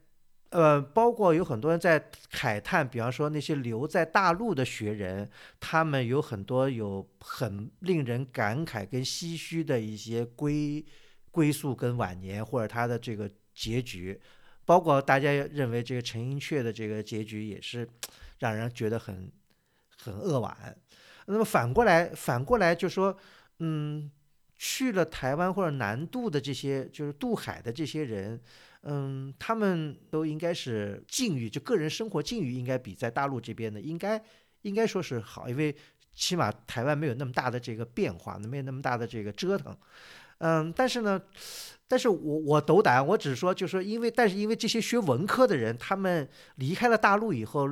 [0.50, 5.28] 呃，包括有很多人在慨叹，比方说那些留在大陆的学人，
[5.58, 10.84] 他们有很多有很令人感慨跟唏嘘的一些归
[11.30, 14.20] 归宿跟晚年，或者他的这个结局。
[14.70, 17.84] 包括大家认为这个陈寅恪的这个结局也是
[18.38, 19.28] 让人觉得很
[19.98, 20.56] 很扼腕。
[21.26, 23.16] 那么反过来，反过来就说，
[23.58, 24.08] 嗯，
[24.56, 28.40] 去了台湾或者南渡的这些，就是渡海的这些人，
[28.82, 34.22] 嗯，他们都应该是境遇，就个人生活境遇应该比在大陆这边的应该
[34.62, 35.74] 应该说是好，因为
[36.14, 39.76] 起码台湾没有那么大的这个变化，没有那么大的这个折腾。
[40.40, 41.22] 嗯，但是呢。
[41.90, 47.68] 但是我我斗胆，我只是说，就说，因为但是因为这些学文科的人，他们离开了大陆以后，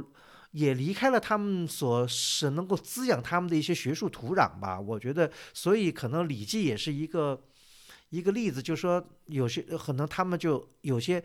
[0.50, 4.80] 也离开了他们所是能够滋养他们的一些学术土壤吧。
[4.80, 7.40] 我觉得，所以可能《礼记》也是一个
[8.10, 11.22] 一个例子，就是说，有些可能他们就有些，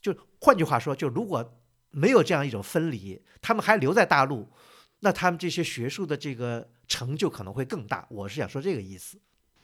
[0.00, 1.46] 就换句话说，就如果
[1.90, 4.48] 没有这样一种分离，他们还留在大陆，
[5.00, 8.06] 那他们这些学术的这个成就可能会更大。
[8.08, 9.20] 我是想说这个意思。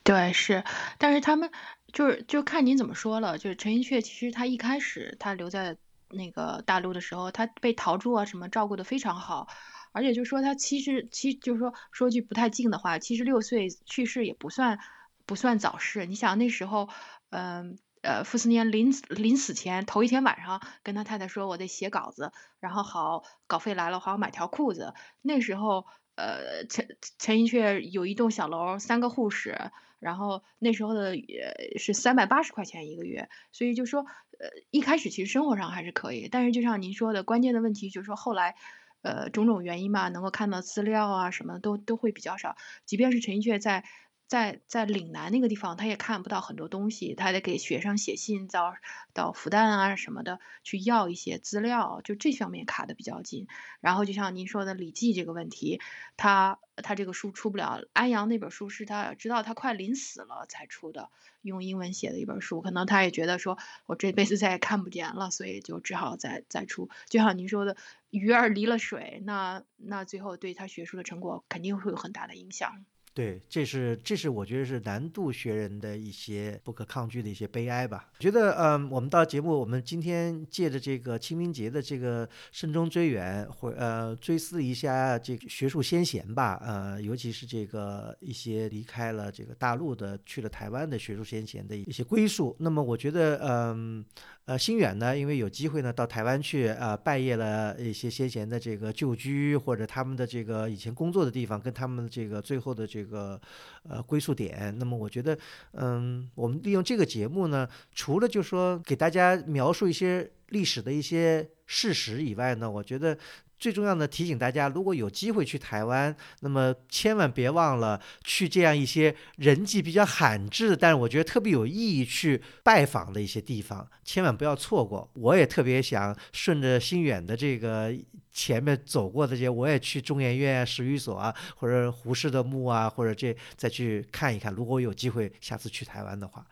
[0.09, 0.65] 对，是，
[0.97, 1.51] 但是他们
[1.93, 3.37] 就是就看您怎么说了。
[3.37, 5.77] 就是陈寅恪，其实他一开始他留在
[6.09, 9.49] 那个大陆的时候，他被陶铸啊什么照顾的非常好，
[9.93, 14.79] 而且就说他其实其实就是说说句不太敬的话，七十六岁去世也不算
[15.27, 16.07] 不算早逝。
[16.07, 16.89] 你想那时候，
[17.29, 24.95] 嗯呃，傅斯年临临死前头一天晚上跟他太太说，我得写稿子，然后好稿费来了，好买条裤子。
[25.21, 29.71] 那时候，呃，陈陈寅恪有一栋小楼，三个护士。
[29.99, 34.01] 然后那时候的也是三百八十块钱一个月，所以就说
[34.39, 38.55] 呃一开始其实生活上还是可以，但是就像您说的，关键的问题就是说后来，
[39.03, 43.85] 呃种种原因嘛，能够看到资料啊什么都都会比较少，即便是陈寅恪在。
[44.29, 48.77] 在在岭南那个地方，他也看不到很多东西，他得给学生写信，到
[49.15, 53.49] 到复旦啊什么的去要一些资料，就这方面卡的比较紧。
[53.81, 55.81] 然后就像您说的《礼记》这个问题，
[56.19, 57.81] 他他这个书出不了。
[57.95, 61.09] 安阳那本书是他知道他快临死了才出的，
[61.41, 63.57] 用英文写的一本书，可能他也觉得说
[63.87, 66.91] 我这辈子再也看不见了，所以就只好再再出。
[67.09, 67.79] 就像您说的，
[68.11, 72.85] 鱼儿离了水，那那最后对他学术的成果肯定会有很大的影响。
[73.19, 78.09] 对，这是这是我觉得是南渡学人的一些不可抗拒的一些悲哀吧。
[78.21, 86.63] 觉得嗯，我们到节目，我们今天借着这个清明节的这个慎终追远，或呃追思一下这个学术先贤吧。
[86.65, 92.55] 呃，尤其是这个一些离开了这个大陆的，去了台湾的学术先贤的一些归宿。
[92.61, 94.05] 那么我觉得嗯。
[94.49, 103.41] 呃，新远呢，因为有机会呢到台湾去，呃，拜谒了一些先贤的这个旧居或者他们的这个以前工作的地方，跟他们这个最后的这个个
[103.89, 104.73] 呃归宿点。
[104.79, 105.37] 那么我觉得，
[105.73, 113.19] 嗯，我们利用这个节目呢，除了就说给大家描述一些历史的一些事实以外呢，我觉得。
[113.59, 125.11] 最重要的提醒大家，如果有机会去台湾，那么千万别忘了去这样一些人迹比较罕至，但是我觉得特别有意义去拜访的一些地方，千万不要错过。
[125.15, 127.93] 我也特别想顺着新远的这个
[128.33, 134.53] 前面走过的这些，我也去中研院、史语所啊，或者胡适的墓啊，或者这再去看一看。
[134.53, 136.47] 如果有机会下次去台湾的话。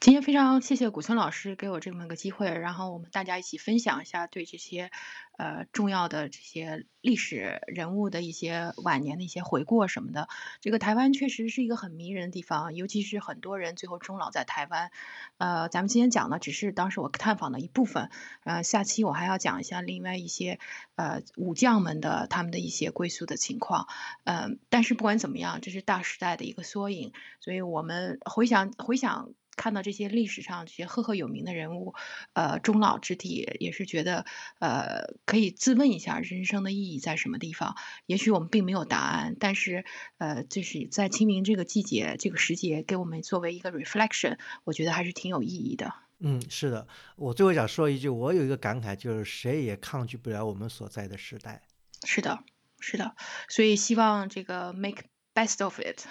[0.00, 4.90] 今天非常谢谢古村老师给我这么个机会，然后我们大家一起分享一下对这些
[5.36, 10.28] 呃重要的这些历史人物的一些晚年的一些回顾什么的。
[10.60, 14.90] 这个台湾确实是一个很迷人的地方，尤其是很多人最后终老在台湾。
[15.36, 18.10] 呃，咱们今天讲的只是当时我探访的一部分，
[18.44, 20.58] 呃，下期我还要讲一下另外一些
[20.94, 23.86] 呃武将们的他们的一些归宿的情况。
[24.24, 29.34] 嗯，但是不管怎么样，这是大时代的一个缩影，所以我们回想回想。
[29.58, 31.94] 看到这些历史上这些赫赫有名的人物，
[32.32, 34.24] 呃，终老之地，也是觉得，
[34.60, 37.76] 呃，可以自问一下人生的意义在什么地方。
[38.06, 39.84] 也许我们并没有答案，但是，
[40.18, 45.92] 呃，就是在清明这个季节、这个时节，给我们作为一个 reflection，我觉得还是挺有意义的。
[46.20, 46.86] 嗯，是的。
[47.16, 51.62] 我最后想说一句，我有一个感慨，就是谁也抗拒不了我们所在的时代。
[52.04, 52.44] 是的，
[52.78, 53.16] 是的。
[53.48, 55.02] 所以希望这个 make
[55.34, 56.06] best of it。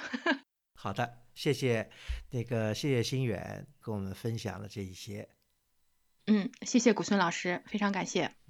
[0.76, 1.27] 好的。
[1.38, 1.88] 谢谢，
[2.31, 5.30] 那个谢谢心远跟我们分享了这一些。
[6.26, 8.38] 嗯，谢谢古村老师，非常感谢。